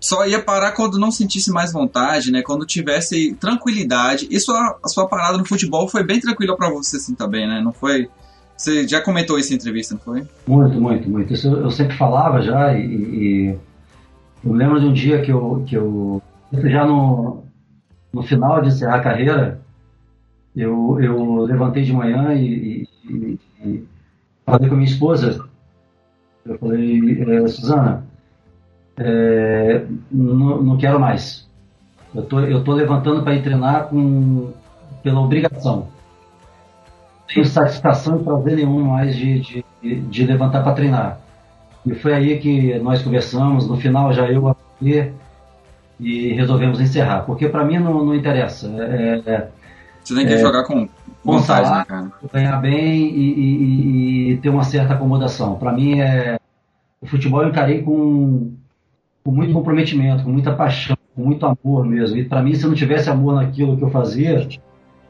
[0.00, 2.42] só ia parar quando não sentisse mais vontade, né?
[2.42, 4.28] Quando tivesse tranquilidade.
[4.40, 7.60] Sua, a sua parada no futebol foi bem tranquila para você, assim, também, né?
[7.62, 8.08] Não foi...
[8.56, 10.26] Você já comentou isso em entrevista, não foi?
[10.46, 11.32] Muito, muito, muito.
[11.32, 13.58] Isso eu sempre falava já e, e
[14.44, 16.22] eu lembro de um dia que eu, que eu
[16.64, 17.44] já no,
[18.12, 19.60] no final de encerrar a carreira,
[20.54, 23.84] eu, eu levantei de manhã e, e, e
[24.44, 25.48] falei com a minha esposa.
[26.44, 28.04] Eu falei, é, Suzana,
[29.02, 31.48] é, não, não, quero mais.
[32.14, 34.52] Eu tô, eu tô levantando para ir treinar com,
[35.02, 35.88] pela obrigação.
[37.32, 39.64] Tenho satisfação em prazer nenhum mais de, de,
[40.00, 41.20] de levantar para treinar.
[41.86, 43.66] E foi aí que nós conversamos.
[43.66, 45.10] No final, já eu aqui
[45.98, 47.22] e resolvemos encerrar.
[47.22, 48.68] Porque para mim não, não interessa.
[48.68, 49.48] É, é
[50.04, 50.88] você tem que é, jogar com
[51.24, 52.12] vontade, né, cara?
[52.32, 55.56] Ganhar bem e, e, e, ter uma certa acomodação.
[55.56, 56.38] Para mim, é
[57.00, 58.52] o futebol eu encarei com,
[59.24, 62.16] com muito comprometimento, com muita paixão, com muito amor mesmo.
[62.16, 64.48] E para mim, se eu não tivesse amor naquilo que eu fazia,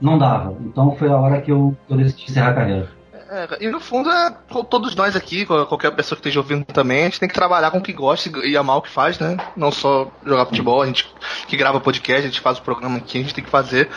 [0.01, 0.57] não dava.
[0.65, 3.01] Então foi a hora que eu, eu decidi encerrar a carreira.
[3.33, 4.35] É, e no fundo, é,
[4.69, 7.79] todos nós aqui, qualquer pessoa que esteja ouvindo também, a gente tem que trabalhar com
[7.79, 9.37] o que gosta e amar o que faz, né?
[9.57, 11.07] Não só jogar futebol, a gente
[11.47, 13.89] que grava podcast, a gente faz o programa aqui, a gente tem que fazer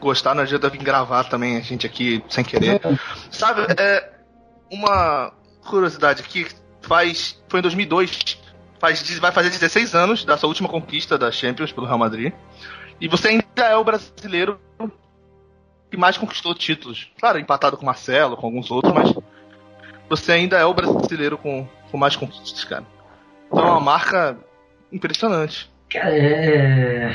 [0.00, 2.80] gostar, não adianta vir gravar também a gente aqui sem querer.
[3.30, 4.10] Sabe, é,
[4.72, 5.32] uma
[5.64, 6.48] curiosidade aqui,
[6.82, 8.38] faz, foi em 2002,
[8.78, 12.32] faz, vai fazer 16 anos da sua última conquista da Champions pelo Real Madrid.
[13.00, 14.58] E você ainda é o brasileiro
[15.90, 17.10] que mais conquistou títulos.
[17.18, 19.14] Claro, empatado com o Marcelo, com alguns outros, mas
[20.08, 22.84] você ainda é o brasileiro com, com mais conquistas, cara.
[23.46, 24.36] Então é uma marca
[24.92, 25.70] impressionante.
[25.94, 27.12] É,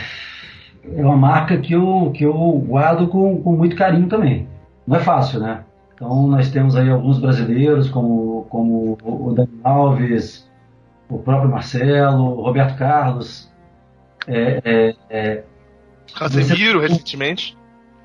[0.95, 4.47] é uma marca que eu, que eu guardo com, com muito carinho também.
[4.87, 5.63] Não é fácil, né?
[5.93, 10.49] Então nós temos aí alguns brasileiros, como, como o Daniel Alves,
[11.09, 13.51] o próprio Marcelo, o Roberto Carlos.
[14.27, 15.43] É, é, é,
[16.15, 17.57] Casemiro, você, recentemente.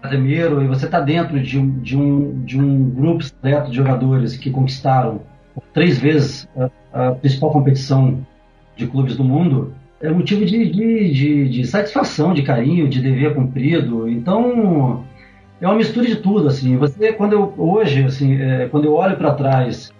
[0.02, 4.36] Casemiro, e você está dentro de um, de, um, de um grupo seleto de jogadores
[4.36, 5.22] que conquistaram
[5.72, 6.48] três vezes
[6.92, 8.24] a, a principal competição
[8.76, 13.34] de clubes do mundo, é motivo de, de, de, de, satisfação, de carinho, de dever
[13.34, 14.08] cumprido.
[14.08, 15.04] Então,
[15.60, 16.46] é uma mistura de tudo.
[16.46, 19.92] Assim, você, quando eu hoje, assim, é, quando eu olho para trás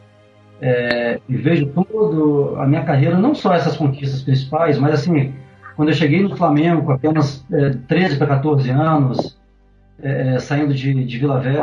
[0.61, 5.33] é, e vejo toda a minha carreira, não só essas conquistas principais, mas assim,
[5.77, 9.39] quando eu cheguei no Flamengo com apenas é, 13 para 14 anos,
[10.03, 11.63] é, saindo de, de Vila Velha,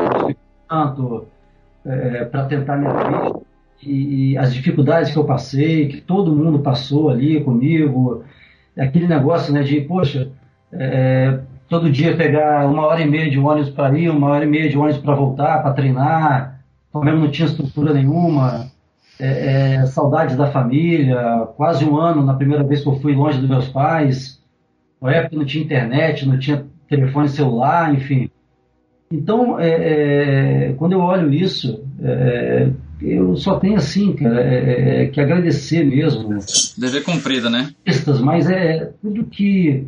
[1.86, 3.40] é, para tentar minha vida,
[3.84, 8.24] e, e, as dificuldades que eu passei, que todo mundo passou ali comigo,
[8.78, 10.30] aquele negócio né, de, poxa,
[10.72, 11.40] é,
[11.70, 14.70] todo dia pegar uma hora e meia de ônibus para ir, uma hora e meia
[14.70, 16.56] de ônibus para voltar, para treinar,
[16.96, 18.72] Flamengo não tinha estrutura nenhuma,
[19.20, 23.40] é, é, saudades da família, quase um ano na primeira vez que eu fui longe
[23.40, 24.42] dos meus pais,
[25.02, 28.30] na época não tinha internet, não tinha telefone celular, enfim.
[29.12, 29.70] Então, é,
[30.70, 32.70] é, quando eu olho isso, é,
[33.02, 36.38] eu só tenho assim, cara, é, que agradecer mesmo.
[36.78, 37.72] Dever cumprido, né?
[38.24, 39.88] Mas é tudo que,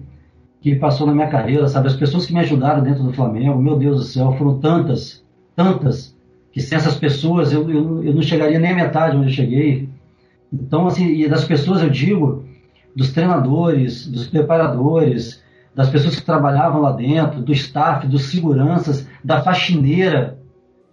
[0.61, 1.88] que passou na minha carreira, sabe?
[1.88, 5.23] As pessoas que me ajudaram dentro do Flamengo, meu Deus do céu, foram tantas,
[5.55, 6.15] tantas,
[6.58, 9.88] que sem essas pessoas eu, eu, eu não chegaria nem à metade onde eu cheguei.
[10.51, 12.45] Então, assim, e das pessoas eu digo,
[12.95, 15.43] dos treinadores, dos preparadores,
[15.76, 20.39] das pessoas que trabalhavam lá dentro, do staff, dos seguranças, da faxineira,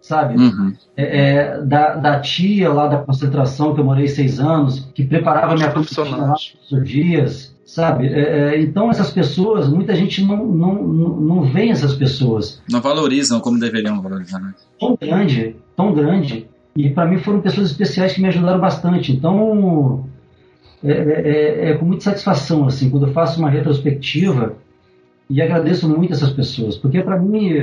[0.02, 0.36] sabe?
[0.36, 0.74] Uhum.
[0.94, 5.54] É, é, da, da, tia lá da concentração, que eu morei seis anos, que preparava
[5.54, 8.06] minha comida todos os dias, sabe?
[8.06, 12.62] É, é, então essas pessoas, muita gente não, não, não, vê essas pessoas.
[12.70, 14.54] Não valorizam como deveriam valorizar, né?
[14.78, 16.46] Tão grande, tão grande.
[16.76, 19.12] E para mim foram pessoas especiais que me ajudaram bastante.
[19.12, 20.04] Então,
[20.82, 24.56] é, é, é, com muita satisfação, assim, quando eu faço uma retrospectiva,
[25.28, 27.56] e agradeço muito essas pessoas, porque para mim, é,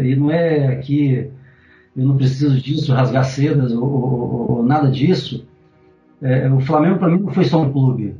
[0.00, 1.28] é, e não é que
[1.96, 5.44] eu não preciso disso, rasgar sedas ou, ou, ou nada disso,
[6.22, 8.14] é, o Flamengo para mim não foi só um clube.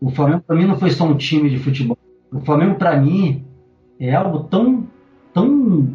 [0.00, 1.96] O Flamengo para mim não foi só um time de futebol.
[2.32, 3.44] O Flamengo para mim
[3.98, 4.86] é algo tão,
[5.32, 5.88] tão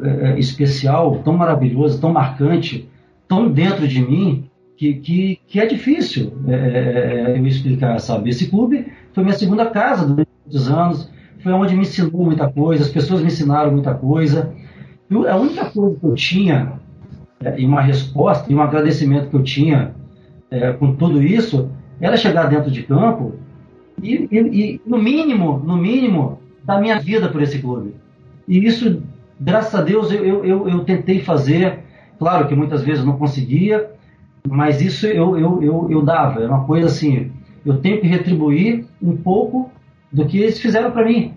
[0.00, 2.88] é, é, especial, tão maravilhoso, tão marcante,
[3.26, 8.28] tão dentro de mim, que, que, que é difícil é, é, é eu explicar, sabe?
[8.28, 12.82] Esse clube foi minha segunda casa durante muitos anos, foi onde me ensinou muita coisa,
[12.82, 14.52] as pessoas me ensinaram muita coisa.
[15.08, 16.74] Eu, a única coisa que eu tinha,
[17.40, 19.94] é, e uma resposta, e um agradecimento que eu tinha
[20.78, 23.34] com tudo isso, era chegar dentro de campo
[24.02, 27.94] e, e, e, no mínimo, no mínimo, dar minha vida por esse clube.
[28.46, 29.02] E isso,
[29.40, 31.80] graças a Deus, eu, eu, eu, tentei fazer.
[32.18, 33.90] Claro que muitas vezes não conseguia,
[34.48, 36.42] mas isso eu, eu, eu, eu dava.
[36.42, 37.30] Era uma coisa assim,
[37.64, 39.70] eu tenho que retribuir um pouco
[40.12, 41.34] do que eles fizeram para mim.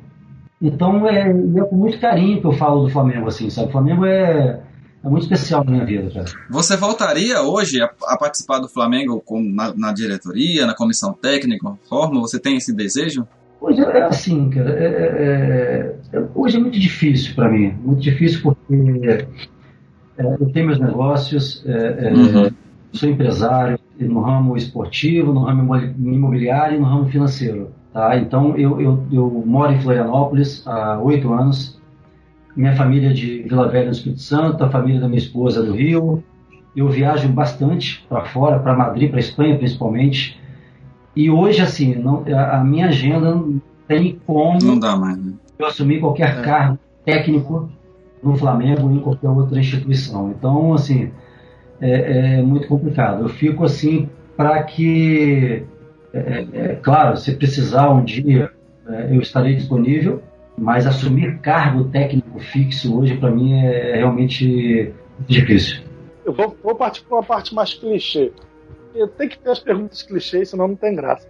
[0.61, 3.69] Então é, é, com muito carinho que eu falo do Flamengo, assim, sabe?
[3.69, 4.61] O Flamengo é,
[5.03, 6.25] é muito especial na minha vida, cara.
[6.49, 11.71] Você voltaria hoje a, a participar do Flamengo com, na, na, diretoria, na comissão técnica,
[11.87, 12.19] forma?
[12.19, 13.25] Você tem esse desejo?
[13.61, 14.71] Hoje é assim, cara.
[14.71, 17.73] É, é, é hoje é muito difícil para mim.
[17.81, 19.25] Muito difícil porque
[20.17, 22.51] é, eu tenho meus negócios, é, uhum.
[22.91, 27.71] sou empresário no ramo esportivo, no ramo imobiliário e no ramo financeiro.
[27.93, 28.17] Tá?
[28.17, 31.78] Então, eu, eu, eu moro em Florianópolis há oito anos.
[32.55, 35.73] Minha família é de Vila Velha, no Espírito Santo, a família da minha esposa do
[35.73, 36.23] Rio.
[36.75, 40.39] Eu viajo bastante para fora, para Madrid, para Espanha principalmente.
[41.15, 45.33] E hoje, assim, não, a, minha agenda não tem como não dá mais, né?
[45.57, 46.41] eu assumir qualquer é.
[46.41, 47.69] cargo técnico
[48.21, 50.33] no Flamengo ou em qualquer outra instituição.
[50.37, 51.11] Então, assim,
[51.81, 53.23] é, é muito complicado.
[53.23, 55.65] Eu fico assim para que
[56.13, 58.51] é, é, é, claro, se precisar um dia,
[58.87, 60.21] é, eu estarei disponível,
[60.59, 64.93] mas assumir cargo técnico fixo hoje, para mim, é realmente
[65.27, 65.83] difícil.
[66.25, 68.31] Eu vou, vou partir para uma parte mais clichê.
[68.93, 71.27] Tenho que ter as perguntas clichês, senão não tem graça.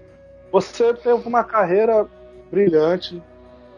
[0.52, 2.08] Você teve uma carreira
[2.52, 3.22] brilhante,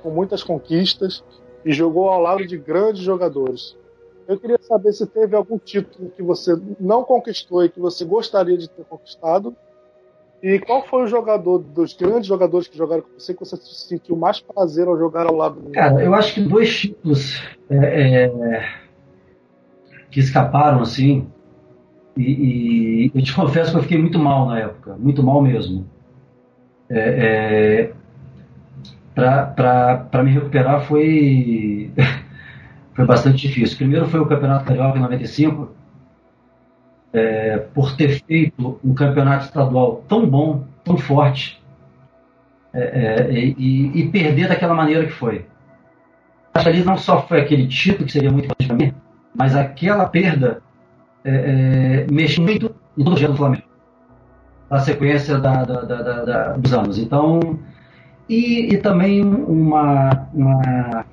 [0.01, 1.23] com muitas conquistas,
[1.65, 3.77] e jogou ao lado de grandes jogadores.
[4.27, 8.57] Eu queria saber se teve algum título que você não conquistou e que você gostaria
[8.57, 9.55] de ter conquistado.
[10.41, 14.15] E qual foi o jogador, dos grandes jogadores que jogaram com você, que você sentiu
[14.15, 15.75] mais prazer ao jogar ao lado dele?
[15.75, 17.39] Cara, eu acho que dois títulos
[17.69, 18.69] é, é,
[20.09, 21.27] que escaparam, assim,
[22.17, 22.23] e,
[23.05, 25.87] e, eu te confesso que eu fiquei muito mal na época, muito mal mesmo.
[26.89, 28.01] É, é
[29.13, 31.91] para me recuperar foi,
[32.95, 33.77] foi bastante difícil.
[33.77, 35.69] Primeiro foi o Campeonato Carioca em 95,
[37.13, 41.61] é, por ter feito um campeonato estadual tão bom, tão forte,
[42.73, 45.45] é, é, e, e, perder daquela maneira que foi.
[46.53, 48.93] Acho que ali não só foi aquele título que seria muito importante para mim,
[49.35, 50.61] mas aquela perda
[51.23, 53.63] é, é, mexe muito em todo o do Flamengo,
[54.69, 56.97] na sequência da, da, da, dos anos.
[56.97, 57.59] Então,
[58.27, 61.05] e, e também uma, uma.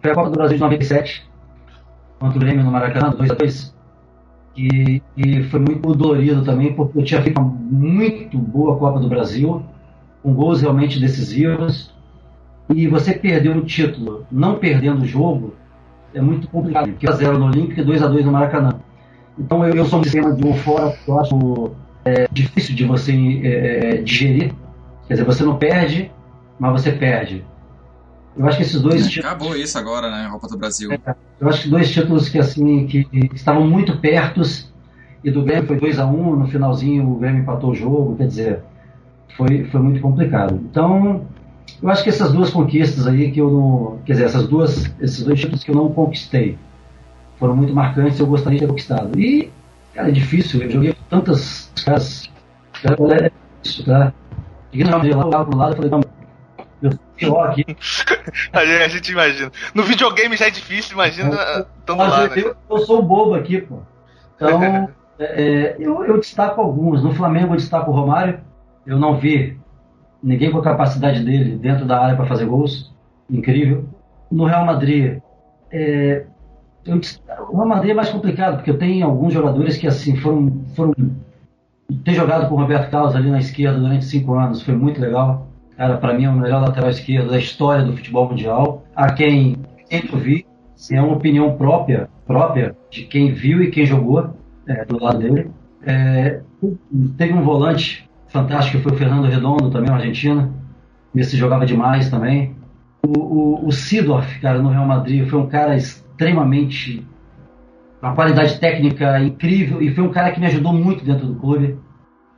[0.00, 1.28] Foi a Copa do Brasil de 97,
[2.20, 3.73] contra o Grêmio no Maracanã, 2x2,
[4.54, 5.02] que,
[5.50, 9.62] foi muito dolorido também, porque eu tinha feito uma muito boa Copa do Brasil,
[10.22, 11.92] com gols realmente decisivos,
[12.72, 15.54] e você perder um título não perdendo o jogo
[16.14, 18.78] é muito complicado, porque 1x0 no Olímpico e 2x2 no Maracanã.
[19.38, 21.70] Então eu, eu sou um sistema de um fora que eu acho
[22.04, 24.52] é, difícil de você é, digerir.
[25.08, 26.10] Quer dizer, você não perde,
[26.58, 27.44] mas você perde.
[28.36, 29.30] Eu acho que esses dois títulos.
[29.30, 30.28] Acabou isso agora, né?
[30.30, 30.90] Copa do Brasil.
[30.92, 34.72] É, eu acho que dois títulos que assim que estavam muito pertos
[35.22, 38.16] e do Grêmio foi 2 a 1 um, no finalzinho o Grêmio empatou o jogo,
[38.16, 38.60] quer dizer,
[39.36, 40.60] foi, foi muito complicado.
[40.70, 41.26] Então,
[41.82, 45.24] eu acho que essas duas conquistas aí que eu não, quer dizer, essas duas, esses
[45.24, 46.58] dois títulos que eu não conquistei
[47.38, 49.18] foram muito marcantes, eu gostaria de ter conquistado.
[49.18, 49.50] E,
[49.94, 52.30] cara, é difícil, eu joguei tantas caras,
[52.82, 53.30] cara, é
[53.64, 54.12] isso, tá?
[54.70, 56.00] Cheguei no lá, pro lado, eu falei, não,
[57.16, 57.64] pior aqui.
[58.52, 59.50] a gente imagina.
[59.74, 61.58] No videogame já é difícil, imagina lá.
[61.58, 61.66] Né?
[62.36, 63.80] Eu, eu sou bobo aqui, pô.
[64.36, 64.62] Então,
[65.18, 67.02] é, é, eu, eu destaco alguns.
[67.02, 68.40] No Flamengo eu destaco o Romário.
[68.86, 69.58] Eu não vi
[70.22, 72.92] ninguém com a capacidade dele dentro da área para fazer gols.
[73.30, 73.88] Incrível.
[74.30, 75.20] No Real Madrid,
[75.70, 76.24] é,
[76.84, 77.00] eu,
[77.50, 80.94] o Real Madrid é mais complicado, porque eu tenho alguns jogadores que assim foram, foram
[82.04, 85.46] ter jogado com o Roberto Carlos ali na esquerda durante cinco anos foi muito legal.
[85.76, 88.84] Cara, para mim é o melhor lateral esquerdo da história do futebol mundial.
[88.94, 89.56] A quem
[89.88, 90.46] sempre vi,
[90.92, 94.34] é uma opinião própria, própria de quem viu e quem jogou
[94.68, 95.50] é, do lado dele.
[95.84, 96.40] É,
[97.16, 100.54] teve um volante fantástico que foi o Fernando Redondo, também, um argentino.
[101.14, 102.56] Esse jogava demais também.
[103.06, 107.06] O, o, o Sidorf, cara, no Real Madrid, foi um cara extremamente.
[108.02, 111.78] uma qualidade técnica incrível e foi um cara que me ajudou muito dentro do clube.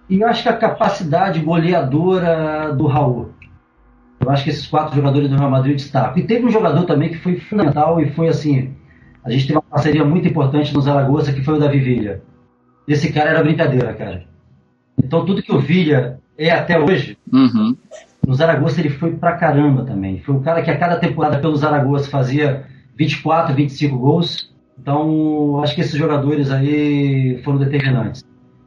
[0.08, 3.30] E eu acho que a capacidade goleadora do Raul.
[4.20, 6.18] Eu acho que esses quatro jogadores do Real Madrid destacam.
[6.18, 8.74] E teve um jogador também que foi fundamental e foi assim.
[9.24, 12.22] A gente teve uma parceria muito importante no Zaragoza, que foi o Davi Villa.
[12.86, 14.24] Esse cara era brincadeira, cara.
[15.02, 17.76] Então tudo que o Villa é até hoje, uhum.
[18.26, 20.20] no Zaragoza ele foi pra caramba também.
[20.20, 22.64] Foi um cara que a cada temporada pelo Zaragoza fazia
[22.96, 24.54] 24, 25 gols.
[24.80, 28.24] Então acho que esses jogadores aí foram determinantes.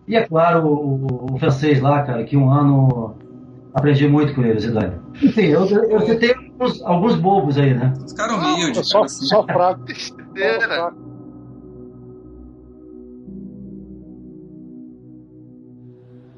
[0.10, 3.16] E é claro, o, o, francês lá, cara, que um ano
[3.76, 5.00] aprendi muito com ele, Zidane.
[5.22, 7.94] Enfim, eu, eu citei alguns, alguns bobos aí, né?
[8.04, 8.90] Os caras humildes.
[8.90, 9.26] Só, assim.
[9.28, 9.86] só fraco.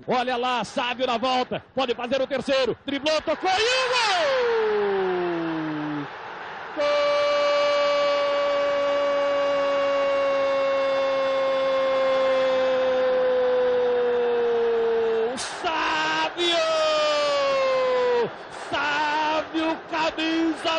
[0.05, 1.63] Olha lá, Sábio na volta.
[1.73, 2.75] Pode fazer o terceiro.
[2.85, 3.87] Driblou, tocou e o
[5.95, 6.07] gol!
[6.75, 7.20] Gol!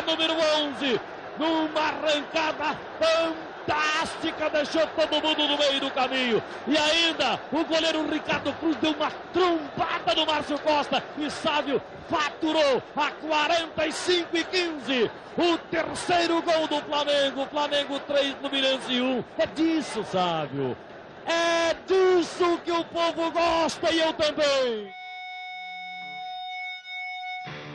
[0.01, 0.99] Número 11,
[1.37, 6.43] numa arrancada fantástica, deixou todo mundo no meio do caminho.
[6.67, 12.81] E ainda o goleiro Ricardo Cruz deu uma trombada no Márcio Costa e Sávio faturou
[12.95, 15.11] a 45 e 15.
[15.37, 19.23] O terceiro gol do Flamengo, Flamengo 3, Fluminense 1.
[19.39, 20.77] É disso, Sávio.
[21.25, 25.02] É disso que o povo gosta e eu também.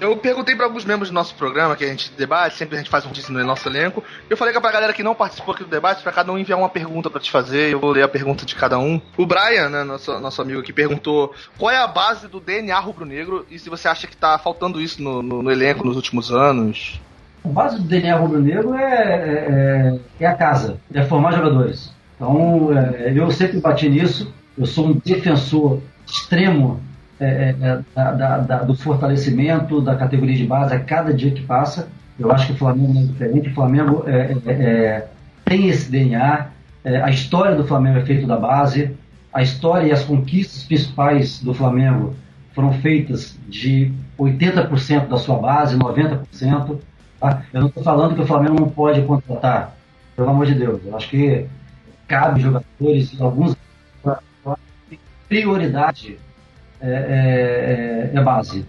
[0.00, 2.90] Eu perguntei para alguns membros do nosso programa, que a gente debate, sempre a gente
[2.90, 4.02] faz um notícia no nosso elenco.
[4.30, 6.68] Eu falei pra galera que não participou aqui do debate, para cada um enviar uma
[6.68, 7.72] pergunta para te fazer.
[7.72, 9.00] Eu vou ler a pergunta de cada um.
[9.16, 13.44] O Brian, né, nosso, nosso amigo aqui, perguntou qual é a base do DNA rubro-negro
[13.50, 17.00] e se você acha que tá faltando isso no, no, no elenco nos últimos anos.
[17.44, 21.92] A base do DNA rubro-negro é, é, é, a casa, é formar jogadores.
[22.14, 24.32] Então, é, eu sempre bati nisso.
[24.56, 26.80] Eu sou um defensor extremo
[27.20, 31.42] é, é, é, da, da, do fortalecimento da categoria de base a cada dia que
[31.42, 31.88] passa.
[32.18, 33.48] Eu acho que o Flamengo não é diferente.
[33.48, 35.08] O Flamengo é, é, é
[35.44, 36.48] tem esse DNA.
[37.02, 38.96] A história do Flamengo é feita da base.
[39.32, 42.14] A história e as conquistas principais do Flamengo
[42.54, 46.78] foram feitas de 80% da sua base, 90%.
[47.20, 47.42] Tá?
[47.52, 49.76] Eu não estou falando que o Flamengo não pode contratar,
[50.16, 50.80] pelo amor de Deus.
[50.84, 51.46] Eu acho que
[52.06, 53.56] cabe jogadores, alguns
[55.28, 56.16] prioridade
[56.80, 58.64] é, é, é, base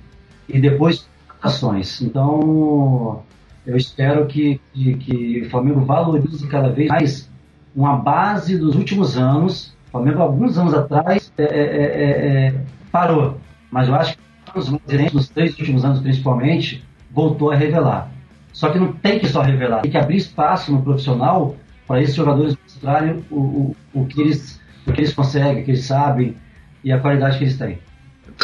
[0.47, 1.07] e depois
[1.41, 2.01] ações.
[2.01, 3.23] Então
[3.65, 7.29] eu espero que, que, que, o Flamengo valorize cada vez mais
[7.75, 9.73] uma base dos últimos anos.
[9.87, 12.55] O Flamengo alguns anos atrás é, é, é
[12.91, 13.37] parou,
[13.71, 18.11] mas eu acho que nos três últimos anos principalmente voltou a revelar.
[18.51, 21.55] Só que não tem que só revelar, tem que abrir espaço no profissional
[21.87, 25.71] para esses jogadores mostrarem o, o, o, que eles, o que eles conseguem, o que
[25.71, 26.35] eles sabem
[26.83, 27.79] e a qualidade que eles têm.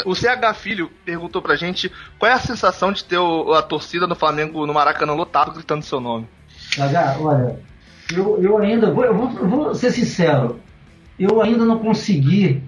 [0.06, 4.08] O CH Filho perguntou pra gente qual é a sensação de ter o, a torcida
[4.08, 6.28] do Flamengo no Maracanã lotado gritando seu nome.
[6.72, 7.60] CH, olha,
[8.14, 10.60] eu, eu ainda, vou, eu vou, eu vou ser sincero,
[11.20, 12.62] eu ainda não consegui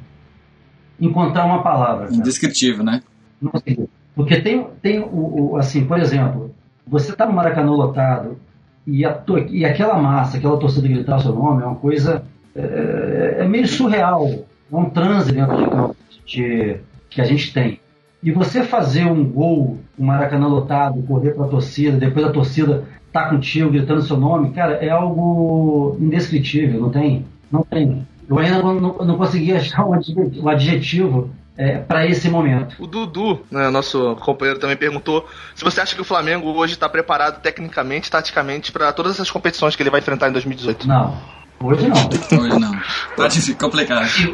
[1.00, 2.14] encontrar uma palavra.
[2.14, 3.02] Indescritível, né?
[3.42, 3.90] Não consegui.
[4.16, 6.56] Porque tem, tem o, o assim, por exemplo,
[6.86, 8.40] você tá no Maracanã lotado
[8.86, 12.24] e, a, e aquela massa, aquela torcida gritar seu nome é uma coisa.
[12.56, 14.26] É, é meio surreal.
[14.28, 16.78] É um transe dentro de campo que,
[17.10, 17.80] que a gente tem.
[18.22, 22.84] E você fazer um gol, um Maracanã lotado, correr para a torcida, depois a torcida
[23.14, 27.26] tá contigo gritando seu nome, cara, é algo indescritível, não tem?
[27.51, 28.05] Não tem.
[28.30, 32.76] Eu ainda não, não, não consegui achar um adjetivo, um adjetivo é, para esse momento.
[32.80, 36.89] O Dudu, né, nosso companheiro, também perguntou se você acha que o Flamengo hoje está
[36.89, 40.88] preparado tecnicamente, taticamente, para todas essas competições que ele vai enfrentar em 2018.
[40.88, 41.18] Não,
[41.64, 42.39] hoje não.
[42.39, 42.80] Hoje não.
[43.16, 44.03] Tá difícil, complicado.
[44.03, 44.34] Hoje,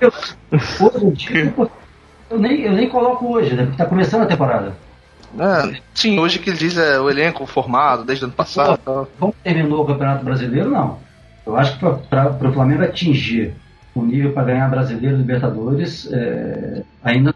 [0.00, 0.12] eu,
[2.34, 3.64] eu, nem, eu nem coloco hoje, né?
[3.64, 4.72] Porque tá começando a temporada.
[5.38, 9.08] É, sim, hoje que ele diz é o elenco formado desde o ano passado.
[9.18, 10.98] Como terminou o Campeonato Brasileiro, não.
[11.46, 13.54] Eu acho que para o Flamengo atingir
[13.94, 17.34] o nível para ganhar brasileiro Libertadores, é, ainda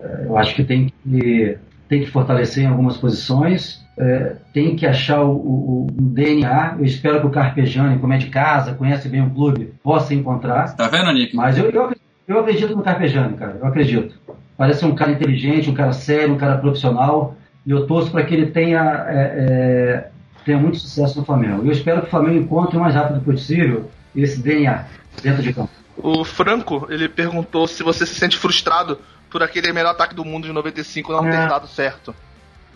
[0.00, 4.86] é, eu acho que tem que tem que fortalecer em algumas posições, é, tem que
[4.86, 6.76] achar o, o, o, DNA.
[6.78, 10.76] Eu espero que o Carpejani, como é de casa, conhece bem o clube, possa encontrar.
[10.76, 11.34] Tá vendo, Nick?
[11.34, 11.92] Mas eu, eu,
[12.28, 13.58] eu acredito no Carpejani, cara.
[13.60, 14.14] Eu acredito.
[14.60, 17.34] Parece um cara inteligente, um cara sério, um cara profissional.
[17.64, 20.10] E eu torço para que ele tenha, é, é,
[20.44, 21.64] tenha muito sucesso no Flamengo.
[21.64, 24.84] Eu espero que o Flamengo encontre o mais rápido possível esse DNA
[25.22, 25.70] dentro de campo.
[25.96, 28.98] O Franco, ele perguntou se você se sente frustrado
[29.30, 31.30] por aquele melhor ataque do mundo de 95 não é.
[31.30, 32.14] ter dado certo.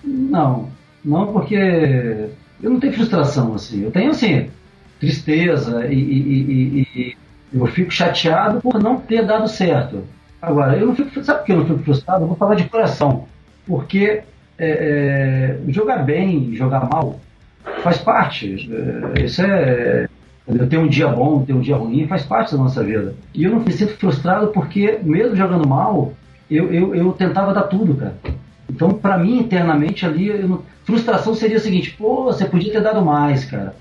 [0.02, 0.70] Não,
[1.04, 1.54] não porque
[2.62, 3.82] eu não tenho frustração assim.
[3.82, 4.50] Eu tenho assim
[4.98, 7.16] tristeza e, e, e, e
[7.52, 10.02] eu fico chateado por não ter dado certo.
[10.46, 12.24] Agora, eu não fico, sabe por que eu não fico frustrado?
[12.24, 13.26] Eu vou falar de coração,
[13.66, 14.22] porque
[14.58, 17.18] é, é, jogar bem, jogar mal
[17.82, 18.70] faz parte.
[19.16, 20.08] É, isso é
[20.68, 23.14] tenho um dia bom, ter um dia ruim, faz parte da nossa vida.
[23.32, 26.12] E eu não me sinto frustrado porque, mesmo jogando mal,
[26.50, 28.14] eu, eu, eu tentava dar tudo, cara.
[28.68, 30.62] Então, para mim, internamente ali, não...
[30.84, 33.74] frustração seria o seguinte: pô, você podia ter dado mais, cara.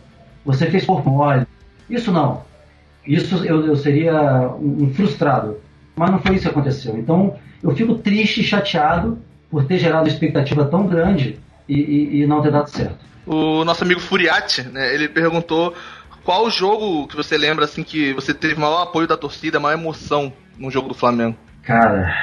[0.46, 1.46] Você fez por mole.
[1.90, 2.44] Isso não.
[3.06, 5.58] Isso eu, eu seria um frustrado.
[5.96, 6.98] Mas não foi isso que aconteceu.
[6.98, 9.20] Então, eu fico triste e chateado
[9.50, 11.40] por ter gerado expectativa tão grande
[11.70, 12.98] e, e, e não ter dado certo.
[13.26, 15.74] O nosso amigo Furiati, né, ele perguntou
[16.24, 20.32] qual jogo que você lembra assim que você teve maior apoio da torcida, maior emoção
[20.58, 21.38] no jogo do Flamengo?
[21.62, 22.14] Cara,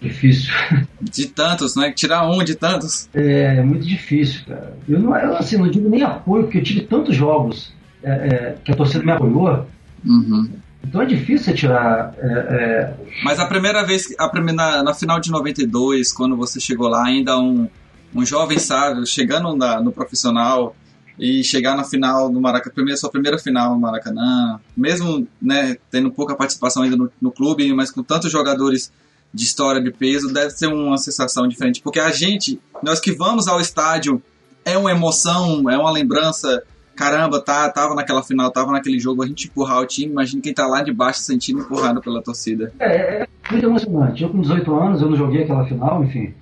[0.00, 0.52] difícil.
[1.00, 1.92] De tantos, né?
[1.92, 3.08] Tirar um de tantos.
[3.14, 4.76] É, é muito difícil, cara.
[4.88, 8.56] Eu não, eu, assim, não digo nem apoio, porque eu tive tantos jogos é, é,
[8.64, 9.66] que a torcida me apoiou.
[10.04, 10.50] Uhum.
[10.84, 12.14] Então é difícil tirar.
[12.18, 16.88] É, é, Mas a primeira vez, a primeira, na, final de 92, quando você chegou
[16.88, 17.68] lá, ainda um,
[18.14, 20.74] um jovem sábio, chegando na, no profissional,
[21.18, 26.12] e chegar na final do Maracanã, primeira, sua primeira final no Maracanã, mesmo né, tendo
[26.12, 28.92] pouca participação ainda no, no, clube, mas com tantos jogadores
[29.34, 33.48] de história de peso, deve ser uma sensação diferente, porque a gente, nós que vamos
[33.48, 34.22] ao estádio,
[34.64, 36.62] é uma emoção, é uma lembrança,
[36.98, 40.52] caramba, tá, tava naquela final, tava naquele jogo, a gente empurrar o time, imagina quem
[40.52, 42.72] tá lá de baixo sentindo empurrado pela torcida.
[42.80, 44.22] É, é muito emocionante.
[44.22, 46.34] Eu com 18 anos, eu não joguei aquela final, enfim,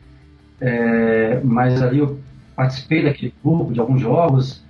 [0.60, 2.18] é, mas ali eu
[2.56, 4.64] participei daquele grupo, de alguns jogos,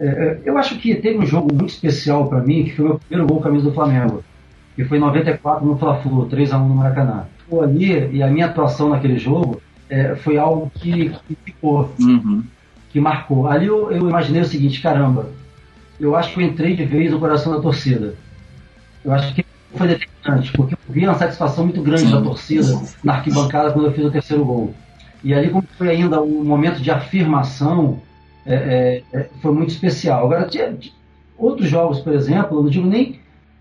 [0.00, 2.88] é, é, eu acho que teve um jogo muito especial para mim, que foi o
[2.88, 4.24] meu primeiro gol camisa do Flamengo,
[4.74, 7.26] que foi em 94 no Fla-Flu, 3x1 no Maracanã.
[7.48, 12.42] Foi ali, e a minha atuação naquele jogo é, foi algo que, que ficou, uhum.
[12.92, 13.48] Que marcou.
[13.48, 15.30] Ali eu, eu, imaginei o seguinte, caramba,
[15.98, 18.14] eu acho que eu entrei de vez no coração da torcida.
[19.04, 22.10] Eu acho que foi determinante, porque eu vi uma satisfação muito grande Sim.
[22.10, 24.74] da torcida na arquibancada quando eu fiz o terceiro gol.
[25.22, 28.00] E ali, como foi ainda um momento de afirmação,
[28.44, 30.24] é, é, é, foi muito especial.
[30.24, 30.48] Agora,
[31.36, 33.18] Outros jogos, por exemplo, eu não digo nem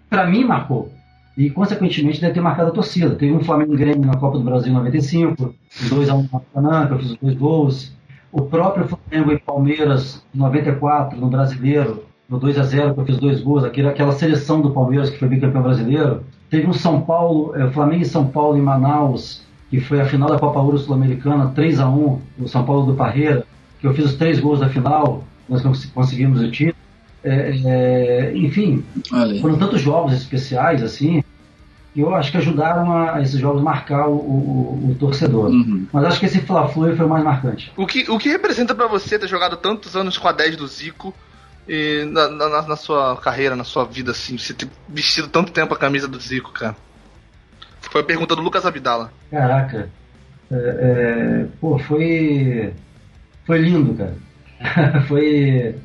[0.10, 0.92] para mim marcou.
[1.38, 3.16] E, consequentemente, deve ter marcado a torcida.
[3.16, 5.56] Teve um Flamengo Grêmio na Copa do Brasil em 95,
[5.86, 7.99] 2x1 no Maracanã, que eu fiz dois gols.
[8.32, 13.42] O próprio Flamengo e Palmeiras, em 94, no Brasileiro, no 2x0, que eu fiz dois
[13.42, 16.24] gols, aquela, seleção do Palmeiras que foi bicampeão brasileiro.
[16.50, 20.30] Teve um São Paulo, é, Flamengo e São Paulo em Manaus, que foi a final
[20.30, 23.46] da Copa Ouro Sul-Americana, 3x1, o São Paulo do Parreira,
[23.80, 25.64] que eu fiz os três gols da final, nós
[25.94, 26.78] conseguimos o título.
[27.22, 28.82] É, é, enfim,
[29.42, 31.22] foram tantos jogos especiais assim
[31.94, 35.50] que eu acho que ajudaram a, esses jogos marcar o, o, o torcedor.
[35.50, 35.88] Uhum.
[35.92, 37.72] Mas acho que esse Fla-Flu foi o mais marcante.
[37.76, 40.68] O que, o que representa para você ter jogado tantos anos com a 10 do
[40.68, 41.14] Zico
[41.68, 45.74] e na, na, na, sua carreira, na sua vida, assim, você ter vestido tanto tempo
[45.74, 46.76] a camisa do Zico, cara?
[47.82, 49.12] Foi a pergunta do Lucas Abdala.
[49.32, 49.90] Caraca.
[50.52, 52.74] É, é, pô, foi.
[53.46, 54.16] Foi lindo, cara.
[55.08, 55.76] foi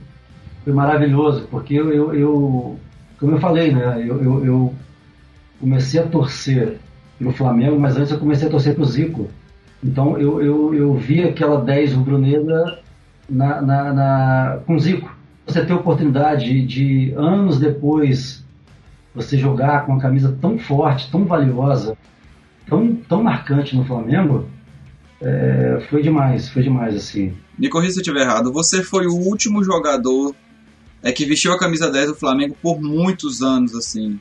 [0.65, 2.81] foi maravilhoso, porque eu, eu, eu
[3.21, 4.75] como eu falei, né, eu, eu, eu,
[5.61, 6.79] comecei a torcer
[7.19, 9.29] pelo Flamengo, mas antes eu comecei a torcer pro Zico.
[9.83, 12.81] Então eu, eu, eu vi aquela 10 rubro-negra
[13.29, 15.15] na, na, na, com Zico.
[15.47, 18.43] Você ter a oportunidade de, anos depois,
[19.15, 21.97] você jogar com uma camisa tão forte, tão valiosa,
[22.67, 24.49] tão, tão marcante no Flamengo,
[25.21, 27.35] é, foi demais, foi demais, assim.
[27.59, 30.35] Me se eu estiver errado, você foi o último jogador
[31.03, 34.19] é que vestiu a camisa 10 do Flamengo por muitos anos, assim.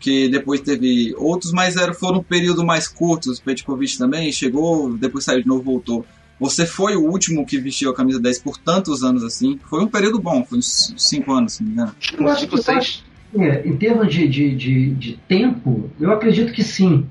[0.00, 3.38] Que depois teve outros, mas era, foram um período mais curtos.
[3.38, 6.06] O Petkovic também chegou, depois saiu de novo voltou.
[6.40, 9.58] Você foi o último que vestiu a camisa 10 por tantos anos assim.
[9.68, 11.94] Foi um período bom, foi uns 5 anos, se não me engano.
[12.20, 13.04] Uns 5, 6.
[13.64, 17.06] em termos de, de, de, de tempo, eu acredito que sim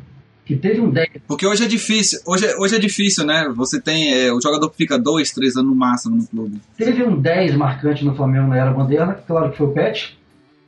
[0.48, 1.20] que teve um deck.
[1.28, 3.52] Porque hoje é difícil, hoje é, hoje é difícil, né?
[3.54, 4.14] Você tem.
[4.14, 6.62] É, o jogador fica dois, três anos no máximo no clube.
[6.78, 10.17] Teve um 10 marcante no Flamengo na era moderna, claro que foi o Pet.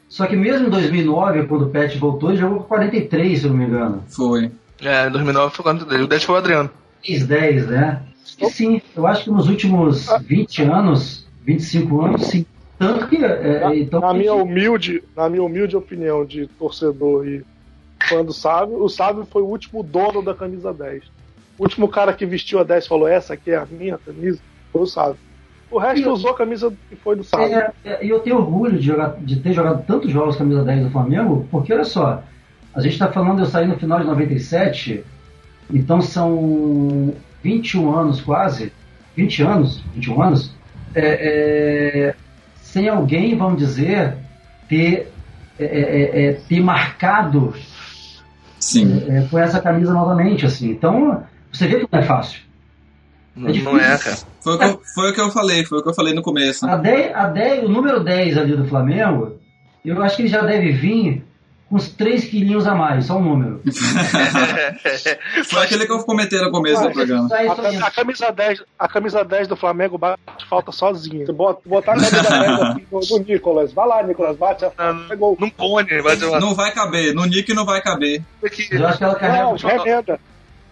[0.10, 3.52] Só que mesmo em 2009, quando o Pet voltou, ele jogou com 43, se eu
[3.52, 4.04] não me engano.
[4.10, 4.52] Foi.
[4.82, 5.84] É, em 2009 foi quando.
[5.84, 6.70] O 10 foi o Adriano.
[7.08, 8.02] 10, 10, né?
[8.42, 12.46] E sim, eu acho que nos últimos 20 anos, 25 anos, sim.
[12.80, 13.18] Tanto que.
[13.18, 17.46] É, na, então, na minha humilde, na minha humilde opinião de torcedor e
[18.08, 21.04] fã do Sábio, o Sábio foi o último dono da camisa 10.
[21.58, 24.40] O último cara que vestiu a 10 falou: essa aqui é a minha camisa,
[24.72, 25.18] foi o Sábio.
[25.72, 27.58] O resto eu, usou a camisa que foi do Sábio.
[27.58, 30.46] É, é, e eu tenho orgulho de, jogar, de ter jogado tantos jogos com a
[30.46, 32.24] camisa 10 do Flamengo, porque olha só,
[32.74, 35.04] a gente está falando, eu saí no final de 97,
[35.72, 37.14] então são
[37.44, 38.74] 21 anos quase,
[39.16, 40.56] 20 anos, 21 anos,
[40.96, 42.16] é, é,
[42.56, 44.16] sem alguém, vamos dizer,
[44.68, 45.12] ter,
[45.60, 47.54] é, é, é ter marcado
[48.60, 49.04] Sim.
[49.08, 50.70] É, com essa camisa novamente, assim.
[50.70, 52.42] Então, você vê que não é fácil.
[53.36, 54.18] Não é, não é cara.
[54.42, 56.22] Foi o, que eu, foi o que eu falei, foi o que eu falei no
[56.22, 56.66] começo.
[56.68, 59.38] A 10, a 10, o número 10 ali do Flamengo,
[59.84, 61.24] eu acho que ele já deve vir
[61.70, 63.62] com uns 3 quilinhos a mais, só um número.
[65.46, 67.30] Foi aquele que eu comentei no começo do programa.
[67.32, 70.20] A, a, camisa 10, a camisa 10 do Flamengo bate
[70.50, 71.28] falta sozinha.
[71.28, 73.72] Você bota, botar a camisa 10 aqui no, no Nicolas.
[73.72, 75.16] Vai lá, Nicolas, bate a falta.
[75.16, 78.24] Não, não pone, vai Não vai caber, no Nick não vai caber.
[78.72, 79.44] Eu acho que ela carrega.
[79.44, 80.20] Não, remenda.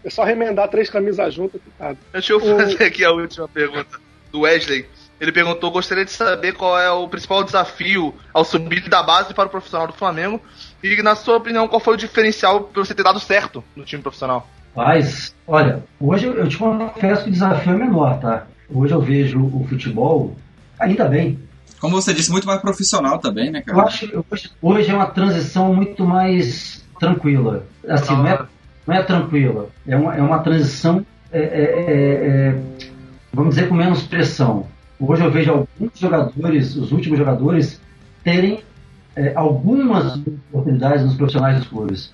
[0.07, 1.99] É só remendar três camisas juntas que cabe.
[2.13, 2.87] Deixa eu fazer o...
[2.87, 3.99] aqui a última pergunta
[4.31, 4.85] do Wesley.
[5.19, 9.47] Ele perguntou: gostaria de saber qual é o principal desafio ao subir da base para
[9.47, 10.39] o profissional do Flamengo
[10.81, 14.01] e, na sua opinião, qual foi o diferencial para você ter dado certo no time
[14.01, 14.47] profissional?
[14.73, 18.47] Mas, olha, hoje eu te confesso que o desafio é menor, tá?
[18.73, 20.37] Hoje eu vejo o futebol
[20.79, 21.37] ainda bem.
[21.81, 23.77] Como você disse, muito mais profissional também, né, cara?
[23.77, 27.65] Eu acho que hoje, hoje é uma transição muito mais tranquila.
[27.89, 28.17] Assim, ah.
[28.17, 28.45] não, é,
[28.87, 29.69] não é tranquila.
[29.85, 32.61] É uma, é uma transição, é, é, é, é
[33.33, 34.65] vamos dizer, com menos pressão.
[34.99, 37.81] Hoje eu vejo alguns jogadores, os últimos jogadores,
[38.23, 38.61] terem
[39.15, 40.19] é, algumas
[40.51, 42.13] oportunidades nos profissionais dos clubes.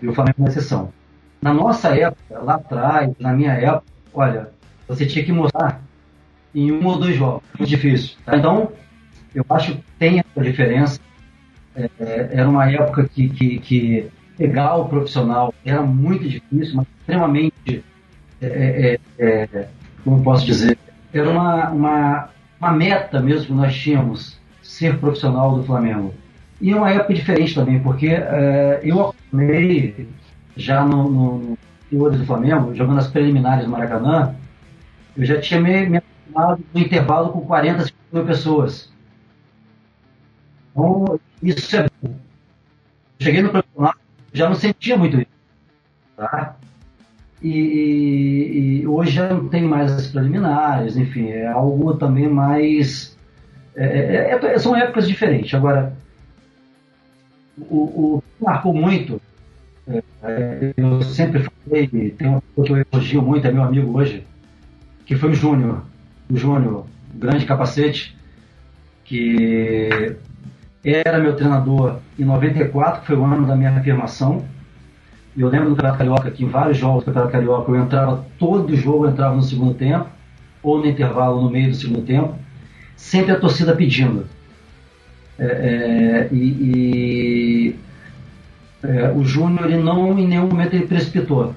[0.00, 0.92] E o Flamengo é uma exceção.
[1.40, 3.84] Na nossa época, lá atrás, na minha época,
[4.14, 4.48] olha,
[4.88, 5.80] você tinha que mostrar
[6.54, 7.42] em um ou dois jogos.
[7.58, 8.16] Muito difícil.
[8.24, 8.36] Tá?
[8.36, 8.72] Então,
[9.34, 11.00] eu acho que tem essa diferença.
[11.74, 11.90] É,
[12.32, 17.84] era uma época que, que, que, pegar o profissional era muito difícil, mas extremamente,
[18.40, 19.68] é, é, é
[20.04, 20.78] como posso dizer,
[21.12, 22.28] era uma, uma,
[22.60, 26.14] uma meta mesmo que nós tínhamos ser profissional do Flamengo.
[26.60, 30.08] E é uma época diferente também, porque uh, eu acompanhei
[30.56, 31.58] já no, no,
[31.90, 34.34] no do Flamengo, jogando as preliminares do Maracanã,
[35.16, 38.92] eu já tinha me, me acostumado no intervalo com 40, 50 mil pessoas.
[40.70, 42.14] Então, isso é bom.
[43.20, 43.50] Cheguei no
[44.32, 45.26] já não sentia muito isso.
[46.16, 46.56] Tá?
[47.42, 53.12] E, e, hoje já não tem mais as preliminares, enfim, é algo também mais
[53.74, 55.52] é, é, são épocas diferentes.
[55.54, 55.96] Agora,
[57.58, 59.20] o, o que marcou muito,
[60.76, 64.24] eu sempre falei, tem uma pessoa que eu elogio muito, é meu amigo hoje,
[65.06, 65.82] que foi o Júnior.
[66.30, 68.16] O Júnior, grande capacete,
[69.04, 70.16] que
[70.84, 74.44] era meu treinador em 94, que foi o ano da minha afirmação.
[75.36, 78.76] Eu lembro do Campeonato Carioca que em vários jogos do Campeonato Carioca eu entrava, todo
[78.76, 80.06] jogo eu entrava no segundo tempo,
[80.62, 82.34] ou no intervalo no meio do segundo tempo,
[82.96, 84.26] sempre a torcida pedindo.
[85.38, 87.76] É, é, e, e
[88.82, 91.54] é, o Júnior ele não em nenhum momento ele precipitou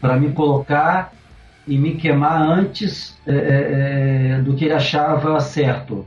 [0.00, 1.12] para me colocar
[1.66, 6.06] e me queimar antes é, é, é, do que ele achava certo.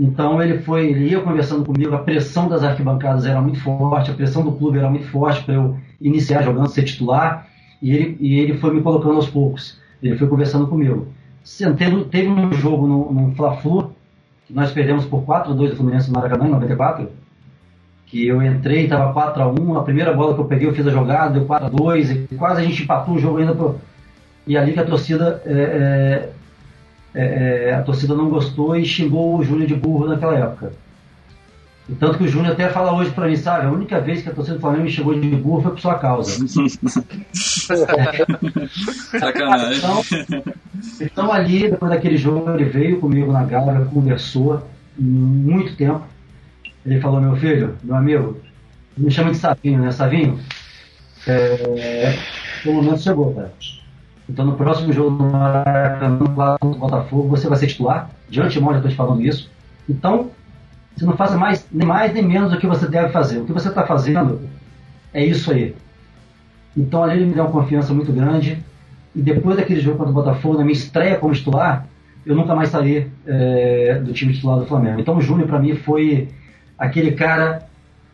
[0.00, 4.14] Então ele foi, ele ia conversando comigo, a pressão das arquibancadas era muito forte, a
[4.14, 7.46] pressão do clube era muito forte para eu iniciar jogando, ser titular,
[7.82, 9.78] e ele, e ele foi me colocando aos poucos.
[10.02, 11.08] Ele foi conversando comigo.
[11.76, 13.92] Teve, teve um jogo no, no Fla-Flu,
[14.46, 17.10] que nós perdemos por 4 a 2 do Fluminense no Maracanã em 94,
[18.06, 20.86] que eu entrei, estava 4 a 1 a primeira bola que eu peguei eu fiz
[20.86, 23.76] a jogada, deu 4 a 2 e quase a gente empatou o jogo ainda pro...
[24.46, 26.30] e ali que a torcida é, é,
[27.14, 30.72] é, é, a torcida não gostou e xingou o Júnior de burro naquela época.
[31.88, 34.28] E tanto que o Júnior até fala hoje para mim, sabe, a única vez que
[34.28, 36.46] a torcida do Flamengo me xingou de burro foi por sua causa.
[39.18, 39.78] Sacanagem.
[39.78, 40.02] Então,
[41.00, 44.62] então ali, depois daquele jogo, ele veio comigo na Gávea, conversou
[44.96, 46.02] muito tempo.
[46.86, 48.40] Ele falou, meu filho, meu amigo,
[48.96, 49.90] me chama de Savinho, né?
[49.90, 50.38] Savinho?
[51.26, 52.16] É,
[52.64, 53.52] o momento chegou, cara.
[54.30, 56.18] Então no próximo jogo no Maracanã,
[56.60, 58.10] contra o Botafogo, você vai ser titular.
[58.28, 59.50] De antemão já estou te falando isso.
[59.88, 60.30] Então,
[60.96, 63.38] você não faça mais, nem mais nem menos do que você deve fazer.
[63.38, 64.40] O que você está fazendo
[65.12, 65.74] é isso aí.
[66.76, 68.58] Então ali ele me deu uma confiança muito grande.
[69.14, 71.86] E depois daquele jogo contra o Botafogo, na minha estreia como titular,
[72.24, 75.00] eu nunca mais saí é, do time titular do Flamengo.
[75.00, 76.28] Então o Júnior para mim foi
[76.78, 77.66] aquele cara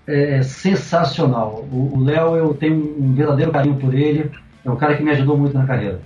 [0.07, 1.67] é, sensacional.
[1.71, 4.31] O Léo, eu tenho um verdadeiro carinho por ele.
[4.67, 6.03] É um cara que me ajudou muito na carreira.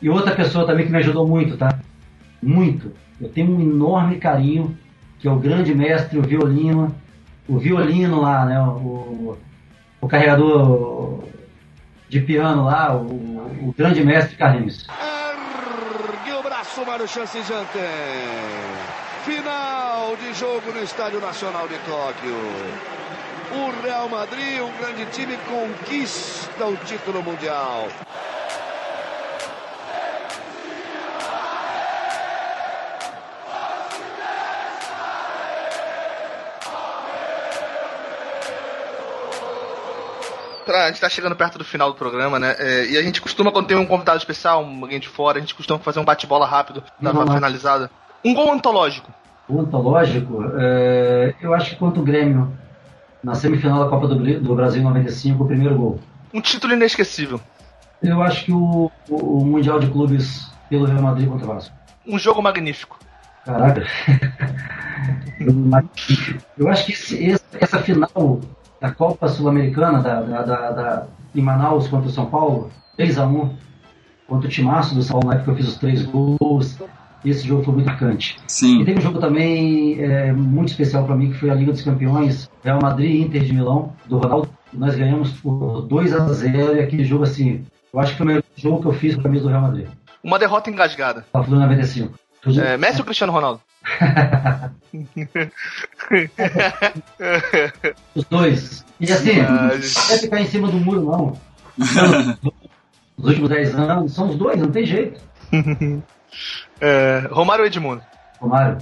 [0.00, 1.78] E outra pessoa também que me ajudou muito, tá?
[2.42, 2.92] Muito.
[3.20, 4.76] Eu tenho um enorme carinho,
[5.18, 6.94] que é o grande mestre, o violino.
[7.46, 8.58] O violino lá, né?
[8.58, 9.36] O,
[10.00, 11.24] o carregador
[12.08, 13.04] de piano lá, o,
[13.68, 14.86] o grande mestre Carlinhos.
[14.88, 17.38] Ergue o braço, Mário Chance.
[19.24, 23.03] Final de jogo no Estádio Nacional de Tóquio.
[23.52, 27.88] O Real Madrid, um grande time, conquista o título mundial.
[40.84, 42.54] a gente tá chegando perto do final do programa, né?
[42.58, 45.40] É, e a gente costuma, quando tem um convidado especial, um, alguém de fora, a
[45.40, 47.90] gente costuma fazer um bate-bola rápido, dar uma finalizada.
[48.24, 49.12] Um gol antológico.
[49.50, 50.44] Antológico?
[50.58, 52.52] É, eu acho que contra o Grêmio
[53.24, 55.98] na semifinal da Copa do, do Brasil em 95, o primeiro gol.
[56.32, 57.40] Um título inesquecível.
[58.02, 61.74] Eu acho que o, o, o Mundial de Clubes pelo Real Madrid contra o Vasco.
[62.06, 62.98] Um jogo magnífico.
[63.44, 63.86] Caraca.
[66.56, 68.40] Eu acho que esse, essa final
[68.80, 73.50] da Copa Sul-Americana da, da, da, da, em Manaus contra o São Paulo, 3x1
[74.26, 76.78] contra o Timaço do São Paulo, na época eu fiz os três gols.
[77.24, 78.36] Esse jogo foi muito marcante.
[78.46, 78.82] Sim.
[78.82, 81.82] E teve um jogo também é, muito especial para mim, que foi a Liga dos
[81.82, 84.48] Campeões, Real Madrid e Inter de Milão, do Ronaldo.
[84.72, 88.28] Nós ganhamos por 2 a 0 e aquele jogo, assim, eu acho que foi o
[88.28, 89.86] melhor jogo que eu fiz com a camisa do Real Madrid.
[90.22, 91.24] Uma derrota engasgada.
[91.32, 92.18] Tá falando 95.
[92.60, 93.60] É, Messi ou Cristiano Ronaldo?
[98.14, 98.84] Os dois.
[99.00, 99.78] E assim, não é
[100.18, 101.38] ficar em cima do muro, não.
[103.16, 105.20] Os últimos 10 anos são os dois, não tem jeito.
[106.80, 108.02] É, Romário ou Edmundo?
[108.40, 108.78] Romário.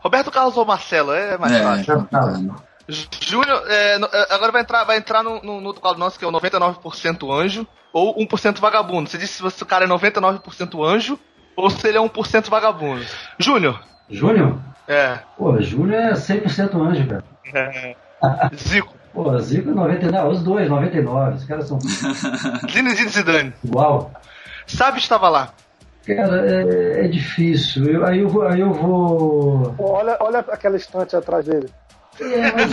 [0.00, 1.12] Roberto Carlos ou Marcelo?
[1.12, 2.54] É mais É, fácil.
[2.88, 6.24] Júnior, é, é, agora vai entrar, vai entrar no, no, no outro quadro nosso, que
[6.24, 9.10] é o 99% anjo ou 1% vagabundo.
[9.10, 11.18] Você disse se o cara é 99% anjo
[11.56, 13.04] ou se ele é 1% vagabundo.
[13.38, 13.82] Júnior.
[14.08, 14.58] Júnior?
[14.86, 15.18] É.
[15.36, 17.24] Pô, Júnior é 100% anjo, cara.
[17.52, 17.96] é.
[18.54, 18.94] Zico.
[19.12, 21.36] Pô, Zico é 99, os dois, 99.
[21.36, 23.52] Os caras são Zinedine Zidane.
[23.64, 24.12] igual.
[24.66, 25.48] Sabe estava lá.
[26.06, 27.84] Cara, é, é difícil.
[27.86, 29.74] Eu- aí, eu vou, aí eu vou.
[29.78, 31.68] Olha, olha aquela estante atrás dele.
[32.20, 32.70] É, mas-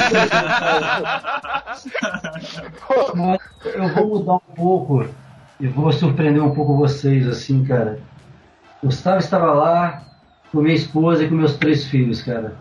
[3.15, 3.39] Mas
[3.75, 5.05] eu vou mudar um pouco
[5.59, 7.99] e vou surpreender um pouco vocês, assim, cara.
[8.83, 10.03] Gustavo estava lá
[10.51, 12.53] com minha esposa e com meus três filhos, cara.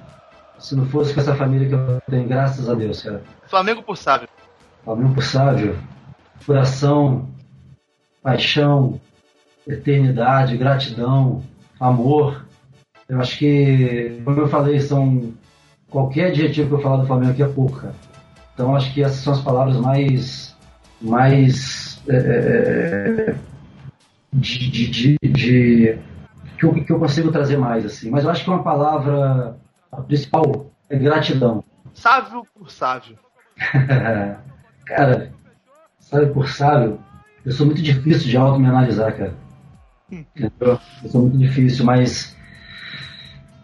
[0.58, 3.22] Se não fosse com essa família que eu tenho, graças a Deus, cara.
[3.46, 4.28] Flamengo por sábio.
[4.84, 5.78] Flamengo por sábio,
[6.46, 7.28] coração,
[8.22, 9.00] paixão,
[9.66, 11.42] eternidade, gratidão,
[11.78, 12.44] amor.
[13.08, 15.32] Eu acho que, como eu falei, são
[15.90, 17.94] qualquer adjetivo que eu falar do Flamengo aqui é pouco, cara.
[18.54, 20.56] Então acho que essas são as palavras mais
[21.00, 23.34] mais é, é, é
[24.32, 25.98] de, de, de, de
[26.58, 28.10] que, eu, que eu consigo trazer mais assim.
[28.10, 29.56] Mas eu acho que uma palavra
[30.06, 31.64] principal é gratidão.
[31.92, 33.18] Sábio por sábio.
[34.86, 35.32] cara,
[35.98, 36.98] sábio por sábio,
[37.44, 39.34] eu sou muito difícil de auto me analisar, cara.
[40.60, 42.36] Eu sou muito difícil, mas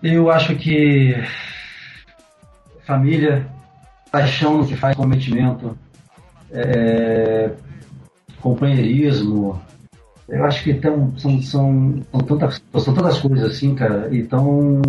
[0.03, 1.15] eu acho que
[2.87, 3.47] família,
[4.11, 5.77] paixão no que faz comprometimento,
[6.51, 7.51] é,
[8.41, 9.61] companheirismo,
[10.29, 14.09] eu acho que tão, são, são, são, tantas, são tantas coisas assim, cara.
[14.11, 14.81] Então,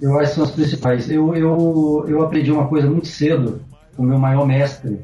[0.00, 1.10] eu acho que são as principais.
[1.10, 3.60] Eu, eu, eu aprendi uma coisa muito cedo
[3.96, 4.98] com o meu maior mestre,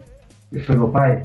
[0.50, 1.22] que foi meu pai,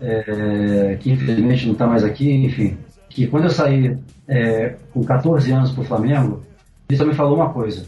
[0.00, 2.78] é, que infelizmente não está mais aqui, enfim.
[3.10, 6.42] Que quando eu saí é, com 14 anos para o Flamengo,
[6.88, 7.84] ele só me falou uma coisa.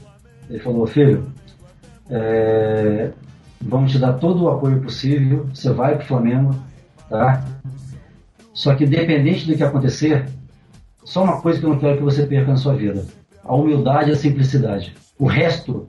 [0.51, 1.33] Ele falou, filho,
[2.11, 3.11] é,
[3.61, 6.55] vamos te dar todo o apoio possível, você vai para o Flamengo,
[7.09, 7.45] tá?
[8.53, 10.27] Só que independente do que acontecer,
[11.05, 13.07] só uma coisa que eu não quero que você perca na sua vida:
[13.43, 14.95] a humildade e a simplicidade.
[15.19, 15.87] O resto,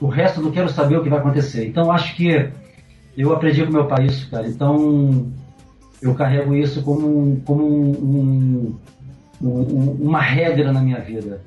[0.00, 1.66] o resto eu não quero saber o que vai acontecer.
[1.66, 2.50] Então acho que
[3.16, 4.46] eu aprendi com meu pai isso, cara.
[4.46, 5.32] Então
[6.02, 8.76] eu carrego isso como, como um,
[9.40, 11.40] um, um, uma regra na minha vida.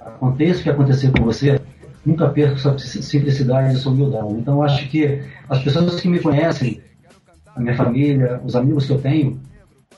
[0.00, 1.60] Aconteça o que acontecer com você,
[2.04, 4.34] nunca perca sua simplicidade e sua humildade.
[4.34, 6.82] Então acho que as pessoas que me conhecem,
[7.54, 9.40] a minha família, os amigos que eu tenho,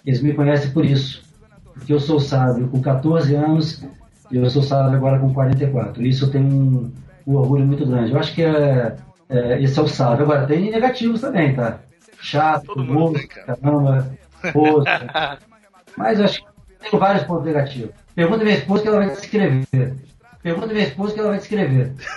[0.04, 1.24] eles me conhecem por isso.
[1.72, 3.82] Porque eu sou sábio com 14 anos
[4.30, 6.06] e eu sou sábio agora com 44.
[6.06, 6.92] Isso tenho um,
[7.26, 8.12] um orgulho muito grande.
[8.12, 8.94] Eu acho que é,
[9.28, 10.24] é, esse é o sábio.
[10.24, 11.80] Agora, tem negativos também, tá?
[12.26, 14.10] Chato, morto, caramba,
[14.52, 15.38] poxa.
[15.96, 17.94] Mas eu acho que tem vários pontos negativos.
[18.16, 19.96] Pergunta minha esposa que ela vai descrever.
[20.42, 21.92] Pergunta minha esposa que ela vai descrever.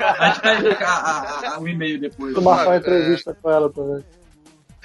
[0.00, 2.34] a gente pede o e-mail depois.
[2.34, 4.04] Vou marcar uma entrevista com ela também.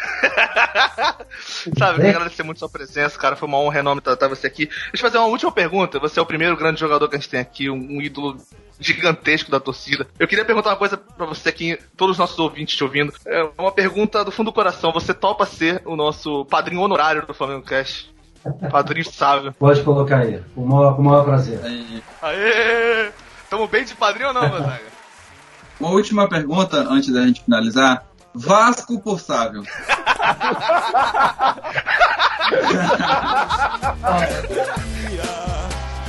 [1.77, 3.35] Sabe, queria agradecer muito a sua presença, cara.
[3.35, 4.65] Foi uma honra enorme tratar você aqui.
[4.65, 5.99] Deixa eu fazer uma última pergunta.
[5.99, 8.37] Você é o primeiro grande jogador que a gente tem aqui, um ídolo
[8.79, 10.07] gigantesco da torcida.
[10.19, 13.13] Eu queria perguntar uma coisa para você aqui, todos os nossos ouvintes te ouvindo.
[13.25, 14.91] É uma pergunta do fundo do coração.
[14.91, 18.09] Você topa ser o nosso padrinho honorário do Flamengo Cash?
[18.71, 19.53] Padrinho sábio.
[19.53, 21.59] Pode colocar aí, com o maior, com o maior prazer.
[22.21, 23.11] Aê!
[23.49, 24.81] Tamo bem de padrinho ou não, Gonzaga?
[25.79, 28.05] Uma última pergunta antes da gente finalizar.
[28.33, 29.63] Vasco por Sávio.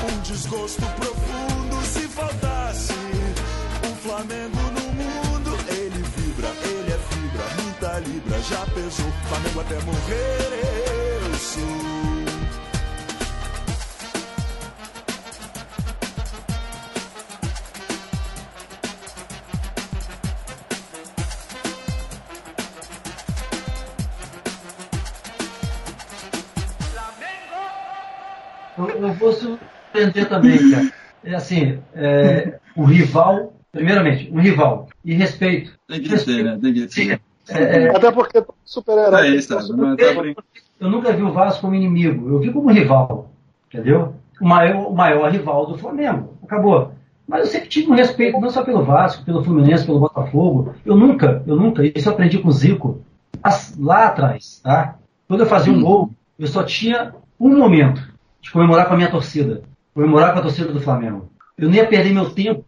[0.05, 2.95] um desgosto profundo se faltasse
[3.85, 5.57] um Flamengo no mundo.
[5.69, 9.13] Ele vibra, ele é fibra, muita libra, já pesou.
[9.29, 12.02] Flamengo até morrer, eu sou.
[28.89, 30.93] Eu, eu vou surpreender também, cara.
[31.25, 34.89] É assim, é, o rival, primeiramente, um rival.
[35.05, 35.73] E respeito.
[35.87, 36.45] Tem que respeito.
[36.45, 36.59] né?
[36.61, 37.21] Tem que ser.
[37.49, 39.29] É, é, Até porque super-herói.
[39.29, 39.97] É isso, super
[40.81, 43.31] eu nunca vi o Vasco como inimigo, eu vi como rival.
[43.69, 44.15] Entendeu?
[44.41, 46.37] O maior, o maior rival do Flamengo.
[46.43, 46.93] Acabou.
[47.27, 50.75] Mas eu sempre tive um respeito, não só pelo Vasco, pelo Fluminense, pelo Botafogo.
[50.85, 53.01] Eu nunca, eu nunca, isso eu aprendi com o Zico
[53.79, 54.97] lá atrás, tá?
[55.29, 58.12] Quando eu fazia um gol, eu só tinha um momento
[58.43, 59.63] de comemorar com a minha torcida,
[59.95, 61.31] comemorar com a torcida do Flamengo.
[61.57, 62.65] Eu não ia perder meu tempo.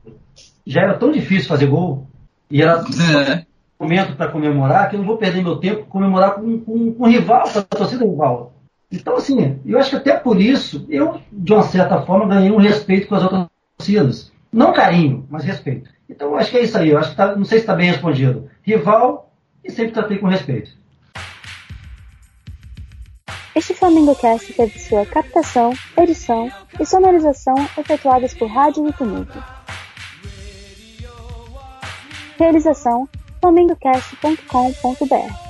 [0.64, 2.06] Já era tão difícil fazer gol,
[2.50, 2.82] e era
[3.30, 3.44] é.
[3.78, 7.08] momento para comemorar, que eu não vou perder meu tempo comemorar com, com, com um
[7.08, 8.54] rival, com a torcida rival.
[8.90, 12.58] Então, assim, eu acho que até por isso, eu, de uma certa forma, ganhei um
[12.58, 13.46] respeito com as outras
[13.76, 14.32] torcidas.
[14.52, 15.90] Não carinho, mas respeito.
[16.08, 16.90] Então, eu acho que é isso aí.
[16.90, 18.48] Eu acho que tá, não sei se está bem respondido.
[18.62, 19.32] Rival
[19.64, 20.70] e sempre tratei com respeito.
[23.54, 26.50] Este Flamengo Cast teve sua captação, edição
[26.80, 29.40] e sonorização efetuadas por Rádio Tumulto.
[32.36, 33.08] Realização
[33.40, 35.43] flamengocast.com.br